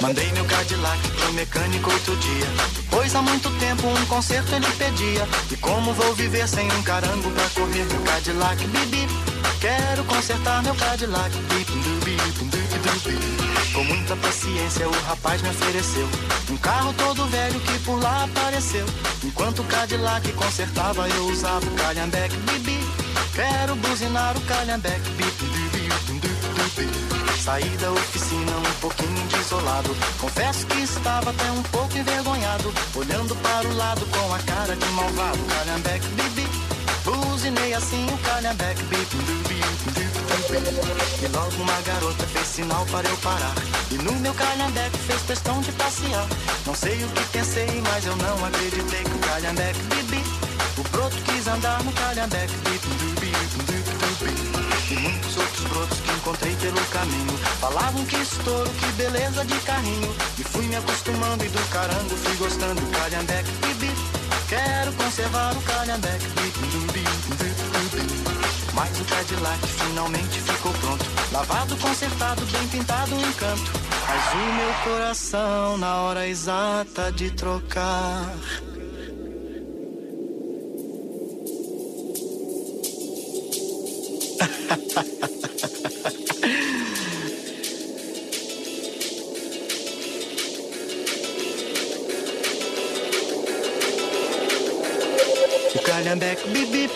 Mandei 0.00 0.30
meu 0.32 0.44
Cadillac 0.44 1.08
pro 1.10 1.32
mecânico 1.32 1.90
outro 1.90 2.16
dia. 2.16 2.46
Pois 2.90 3.14
há 3.14 3.22
muito 3.22 3.50
tempo 3.58 3.86
um 3.86 4.06
conserto 4.06 4.54
ele 4.54 4.66
pedia. 4.72 5.26
E 5.50 5.56
como 5.56 5.92
vou 5.92 6.14
viver 6.14 6.48
sem 6.48 6.70
um 6.72 6.82
carango 6.82 7.30
pra 7.30 7.48
correr 7.50 7.84
meu 7.84 8.00
Cadillac? 8.02 8.64
Bibi, 8.66 9.06
quero 9.60 10.04
consertar 10.04 10.62
meu 10.62 10.74
Cadillac. 10.74 11.30
Com 13.72 13.84
muita 13.84 14.16
paciência 14.16 14.88
o 14.88 14.92
rapaz 15.06 15.40
me 15.40 15.48
ofereceu 15.48 16.06
um 16.50 16.56
carro 16.58 16.92
todo 16.94 17.26
velho 17.28 17.58
que 17.60 17.78
por 17.80 18.02
lá 18.02 18.24
apareceu. 18.24 18.84
Enquanto 19.24 19.62
o 19.62 19.64
Cadillac 19.64 20.30
consertava 20.32 21.08
eu 21.08 21.26
usava 21.26 21.64
o 21.64 21.70
calhambeque. 21.76 22.36
Bibi, 22.36 22.78
quero 23.34 23.74
buzinar 23.76 24.36
o 24.36 24.40
calhambeque. 24.42 25.10
Bip, 25.10 25.44
dubi, 25.44 25.88
dubi, 26.06 26.28
dubi. 26.28 27.21
Saí 27.42 27.76
da 27.78 27.90
oficina 27.90 28.56
um 28.56 28.80
pouquinho 28.80 29.26
desolado. 29.26 29.90
Confesso 30.20 30.64
que 30.64 30.78
estava 30.82 31.30
até 31.30 31.50
um 31.50 31.62
pouco 31.64 31.98
envergonhado. 31.98 32.72
Olhando 32.94 33.34
para 33.34 33.66
o 33.66 33.76
lado 33.76 34.06
com 34.06 34.32
a 34.32 34.38
cara 34.38 34.76
de 34.76 34.86
malvado. 34.90 35.38
Calhambeque, 35.48 36.06
bibi. 36.06 36.48
Buzinei 37.02 37.74
assim 37.74 38.06
o 38.14 38.18
calhambeque, 38.18 38.84
bibi. 38.84 39.60
E 41.20 41.26
logo 41.36 41.62
uma 41.64 41.80
garota 41.80 42.24
fez 42.28 42.46
sinal 42.46 42.86
para 42.86 43.08
eu 43.08 43.16
parar. 43.16 43.54
E 43.90 43.94
no 43.94 44.12
meu 44.20 44.34
calhambeque 44.34 44.98
fez 44.98 45.22
questão 45.22 45.60
de 45.62 45.72
passear. 45.72 46.28
Não 46.64 46.76
sei 46.76 47.02
o 47.02 47.08
que 47.08 47.24
pensei, 47.32 47.82
mas 47.90 48.06
eu 48.06 48.14
não 48.18 48.44
acreditei 48.44 49.02
que 49.02 49.16
o 49.16 49.18
calhambeque, 49.18 49.80
bibi. 49.80 50.22
O 50.78 50.82
broto 50.90 51.16
quis 51.24 51.48
andar 51.48 51.82
no 51.82 51.90
calhambeque, 51.90 52.54
bibi. 52.64 54.61
E 54.92 54.94
muitos 54.94 55.36
outros 55.38 55.64
brotos 55.68 56.00
que 56.00 56.10
encontrei 56.12 56.54
pelo 56.56 56.84
caminho. 56.88 57.38
Falavam 57.60 58.04
que 58.04 58.16
estouro, 58.16 58.70
que 58.70 58.92
beleza 58.92 59.42
de 59.42 59.58
carrinho. 59.60 60.14
E 60.38 60.44
fui 60.44 60.66
me 60.66 60.76
acostumando 60.76 61.42
e 61.42 61.48
do 61.48 61.70
carango 61.70 62.14
fui 62.14 62.36
gostando. 62.36 62.82
Calhambeque, 62.92 63.50
bibi, 63.66 63.90
quero 64.50 64.92
conservar 64.92 65.56
o 65.56 65.62
calhambeque 65.62 66.26
bibi. 66.26 67.04
Mas 68.74 69.00
o 69.00 69.04
Cadillac 69.04 69.66
finalmente 69.66 70.40
ficou 70.40 70.72
pronto. 70.72 71.04
Lavado, 71.32 71.76
consertado, 71.78 72.44
bem 72.46 72.68
pintado, 72.68 73.14
um 73.14 73.20
encanto. 73.20 73.72
Mas 74.06 74.32
o 74.34 74.52
meu 74.54 74.74
coração 74.84 75.78
na 75.78 76.00
hora 76.02 76.26
exata 76.26 77.10
de 77.12 77.30
trocar 77.30 78.30
O 95.74 95.78
calhambeque 95.84 96.48
bip 96.48 96.66
bip 96.72 96.92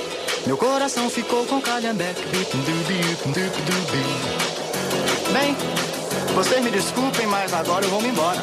Meu 0.47 0.57
coração 0.57 1.09
ficou 1.09 1.47
com 1.47 1.61
calhambeque 1.61 2.21
bip 2.27 2.57
dubi 2.57 3.17
dubi 3.25 3.51
dubi 3.63 4.47
Bem, 5.33 5.57
vocês 6.35 6.63
me 6.63 6.71
desculpem, 6.71 7.27
mas 7.27 7.53
agora 7.53 7.85
eu 7.85 7.91
vou 7.91 8.01
me 8.01 8.09
embora. 8.09 8.41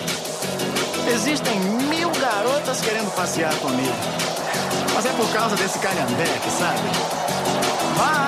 Existem 1.13 1.59
mil 1.59 2.09
garotas 2.11 2.81
querendo 2.81 3.13
passear 3.15 3.53
comigo. 3.55 3.93
Mas 4.93 5.05
é 5.05 5.09
por 5.13 5.27
causa 5.33 5.55
desse 5.55 5.79
calhambeque, 5.79 6.49
sabe? 6.51 6.79
Vai, 7.97 8.22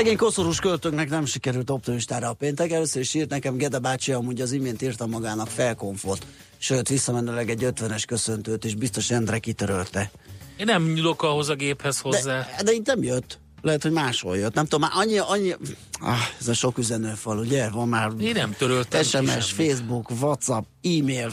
Szegény 0.00 0.16
koszorús 0.16 0.58
költőnknek 0.58 1.08
nem 1.08 1.24
sikerült 1.24 1.70
optimistára 1.70 2.28
a 2.28 2.32
péntek. 2.32 2.70
Először 2.70 3.00
is 3.00 3.14
írt 3.14 3.30
nekem 3.30 3.56
Gede 3.56 3.78
bácsi, 3.78 4.12
amúgy 4.12 4.40
az 4.40 4.52
imént 4.52 4.82
írta 4.82 5.06
magának 5.06 5.48
felkonfot. 5.48 6.26
Sőt, 6.58 6.88
visszamenőleg 6.88 7.50
egy 7.50 7.64
50-es 7.64 8.02
köszöntőt, 8.06 8.64
és 8.64 8.74
biztos 8.74 9.10
Endre 9.10 9.38
kitörölte. 9.38 10.10
Én 10.56 10.66
nem 10.66 10.92
nyúlok 10.92 11.22
ahhoz 11.22 11.48
a 11.48 11.54
géphez 11.54 11.98
hozzá. 11.98 12.48
De, 12.56 12.62
de 12.62 12.72
itt 12.72 12.86
nem 12.86 13.02
jött. 13.02 13.38
Lehet, 13.62 13.82
hogy 13.82 13.92
máshol 13.92 14.36
jött. 14.36 14.54
Nem 14.54 14.64
tudom, 14.64 14.80
már 14.80 14.90
annyi, 14.94 15.18
annyi... 15.18 15.56
Ah, 16.00 16.18
ez 16.40 16.48
a 16.48 16.54
sok 16.54 16.78
üzenőfal, 16.78 17.38
ugye? 17.38 17.68
Van 17.68 17.88
már 17.88 18.10
Én 18.20 18.32
nem 18.32 18.54
töröltem 18.58 19.02
SMS. 19.02 19.52
Facebook, 19.52 20.10
WhatsApp, 20.20 20.64
e-mail, 20.82 21.32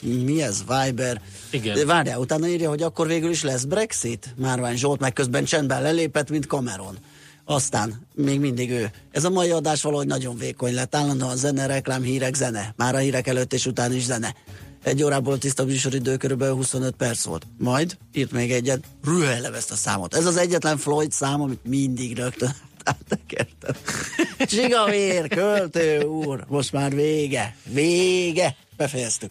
mi 0.00 0.42
ez, 0.42 0.58
Viber. 0.58 1.20
Igen. 1.50 1.74
De 1.74 1.84
várjál, 1.84 2.18
utána 2.18 2.46
írja, 2.46 2.68
hogy 2.68 2.82
akkor 2.82 3.06
végül 3.06 3.30
is 3.30 3.42
lesz 3.42 3.64
Brexit. 3.64 4.34
Márvány 4.36 4.76
Zsolt 4.76 5.00
meg 5.00 5.12
közben 5.12 5.44
csendben 5.44 5.82
lelépett, 5.82 6.30
mint 6.30 6.44
Cameron. 6.44 6.98
Aztán 7.50 8.06
még 8.14 8.40
mindig 8.40 8.70
ő. 8.70 8.90
Ez 9.10 9.24
a 9.24 9.30
mai 9.30 9.50
adás 9.50 9.82
valahogy 9.82 10.06
nagyon 10.06 10.36
vékony 10.36 10.74
lett. 10.74 10.94
Állandóan 10.94 11.36
zene, 11.36 11.66
reklám, 11.66 12.02
hírek, 12.02 12.34
zene. 12.34 12.74
Már 12.76 12.94
a 12.94 12.98
hírek 12.98 13.26
előtt 13.26 13.52
és 13.52 13.66
után 13.66 13.92
is 13.92 14.04
zene. 14.04 14.34
Egy 14.82 15.02
órából 15.02 15.38
tiszta 15.38 15.64
műsoridő 15.64 16.16
körülbelül 16.16 16.54
25 16.54 16.94
perc 16.94 17.24
volt. 17.24 17.46
Majd 17.58 17.96
írt 18.12 18.32
még 18.32 18.52
egyet, 18.52 18.84
rühelem 19.04 19.54
ezt 19.54 19.70
a 19.70 19.74
számot. 19.74 20.14
Ez 20.14 20.26
az 20.26 20.36
egyetlen 20.36 20.76
Floyd 20.76 21.12
szám, 21.12 21.40
amit 21.40 21.64
mindig 21.64 22.16
rögtön 22.16 22.54
áttekertem. 22.84 23.74
Csigavér, 24.38 25.28
költő 25.28 26.02
úr, 26.02 26.44
most 26.48 26.72
már 26.72 26.94
vége, 26.94 27.56
vége, 27.72 28.56
befejeztük. 28.76 29.30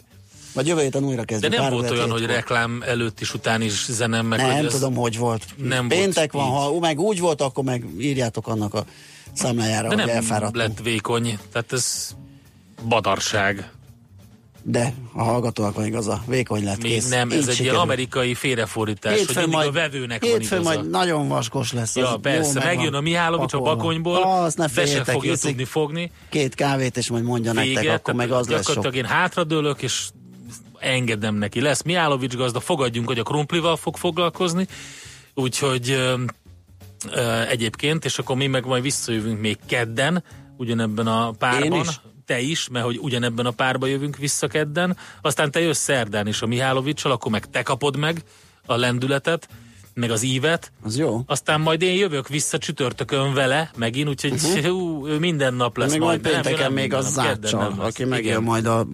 Vagy 0.57 0.67
jövő 0.67 0.81
héten 0.81 1.03
újra 1.03 1.19
De 1.19 1.25
kezdjük. 1.25 1.51
nem 1.51 1.61
Pár 1.61 1.71
volt 1.71 1.89
olyan, 1.91 2.09
hogy 2.09 2.25
reklám 2.25 2.83
előtt 2.85 3.21
is, 3.21 3.33
után 3.33 3.61
is 3.61 3.85
zenem 3.89 4.25
meg. 4.25 4.39
Nem 4.39 4.65
ez 4.65 4.73
tudom, 4.73 4.95
hogy 4.95 5.17
volt. 5.17 5.45
Nem 5.55 5.87
Péntek 5.87 6.31
volt 6.31 6.45
van, 6.47 6.53
ha 6.73 6.79
meg 6.79 6.99
úgy 6.99 7.19
volt, 7.19 7.41
akkor 7.41 7.63
meg 7.63 7.85
írjátok 7.99 8.47
annak 8.47 8.73
a 8.73 8.85
számlájára, 9.33 9.87
De 9.87 9.95
hogy 9.95 10.05
nem 10.05 10.15
elfáradtunk. 10.15 10.55
lett 10.55 10.79
vékony, 10.83 11.37
tehát 11.51 11.73
ez 11.73 12.15
badarság. 12.87 13.71
De 14.63 14.93
a 15.13 15.23
hallgatóak 15.23 15.75
van 15.75 15.85
igaza, 15.85 16.23
vékony 16.25 16.63
lett 16.63 16.81
Még 16.81 16.91
kész. 16.91 17.09
nem, 17.09 17.27
Így 17.31 17.33
ez 17.33 17.39
egy 17.39 17.43
ilyen 17.45 17.55
sikerült. 17.55 17.81
amerikai 17.81 18.33
félrefordítás, 18.33 19.25
hogy 19.25 19.35
mindig 19.35 19.67
a 19.67 19.71
vevőnek 19.71 20.21
van 20.21 20.29
hétfőn 20.29 20.59
igaza. 20.61 20.75
majd 20.77 20.89
nagyon 20.89 21.27
vaskos 21.27 21.73
lesz. 21.73 21.95
Ja, 21.95 22.17
persze, 22.21 22.63
megjön 22.63 22.93
a 22.93 23.01
Mihálovics 23.01 23.53
a 23.53 23.59
bakonyból, 23.59 24.21
Azt 24.23 24.57
ne 24.57 24.63
be 24.63 24.69
se 24.69 24.81
féljetek, 24.81 25.13
fogja 25.13 25.35
tudni 25.37 25.63
fogni. 25.63 26.11
Két 26.29 26.55
kávét, 26.55 26.97
és 26.97 27.09
majd 27.09 27.23
mondja 27.23 27.51
Vége, 27.53 27.73
nektek, 27.73 27.95
akkor 27.97 28.13
meg 28.13 28.31
az 28.31 28.47
lesz 28.47 28.71
sok. 28.71 28.95
én 28.95 29.05
hátradőlök, 29.05 29.81
és 29.81 30.09
engedem 30.79 31.35
neki. 31.35 31.61
Lesz 31.61 31.81
Mihálovics 31.81 32.35
gazda, 32.35 32.59
fogadjunk, 32.59 33.07
hogy 33.07 33.19
a 33.19 33.23
krumplival 33.23 33.75
fog 33.75 33.97
foglalkozni, 33.97 34.67
úgyhogy 35.33 35.89
ö, 35.89 36.13
ö, 37.11 37.41
egyébként, 37.41 38.05
és 38.05 38.19
akkor 38.19 38.35
mi 38.35 38.47
meg 38.47 38.65
majd 38.65 38.83
visszajövünk 38.83 39.39
még 39.39 39.57
kedden, 39.65 40.23
ugyanebben 40.57 41.07
a 41.07 41.31
párban. 41.31 41.71
Én 41.73 41.81
is? 41.81 41.99
Te 42.25 42.39
is, 42.39 42.67
mert 42.69 42.85
hogy 42.85 42.97
ugyanebben 43.01 43.45
a 43.45 43.51
párba 43.51 43.85
jövünk 43.85 44.17
vissza 44.17 44.47
kedden, 44.47 44.97
aztán 45.21 45.51
te 45.51 45.59
jössz 45.59 45.81
szerdán 45.81 46.27
is 46.27 46.41
a 46.41 46.45
Mihálovicsal, 46.45 47.11
akkor 47.11 47.31
meg 47.31 47.49
te 47.49 47.63
kapod 47.63 47.97
meg 47.97 48.23
a 48.65 48.75
lendületet, 48.75 49.47
meg 49.97 50.11
az 50.11 50.23
ívet. 50.23 50.71
Az 50.83 50.97
jó. 50.97 51.21
Aztán 51.25 51.61
majd 51.61 51.81
én 51.81 51.97
jövök 51.97 52.27
vissza 52.27 52.57
csütörtökön 52.57 53.33
vele, 53.33 53.71
megint, 53.75 54.09
úgyhogy 54.09 54.31
uh-huh. 54.31 54.65
hú, 54.65 55.07
minden 55.19 55.53
nap 55.53 55.77
lesz 55.77 55.91
Még 55.91 55.99
majd. 55.99 56.19
pénteken 56.19 56.59
nem 56.59 56.73
még 56.73 56.91
minden 56.91 56.99
a 56.99 57.15
nap, 57.15 57.25
kedden 57.25 57.49
záccsal, 57.49 57.69
nem 57.69 57.79
lesz. 57.79 57.87
aki 57.87 58.03
megjön 58.03 58.43
majd 58.43 58.65
a 58.65 58.87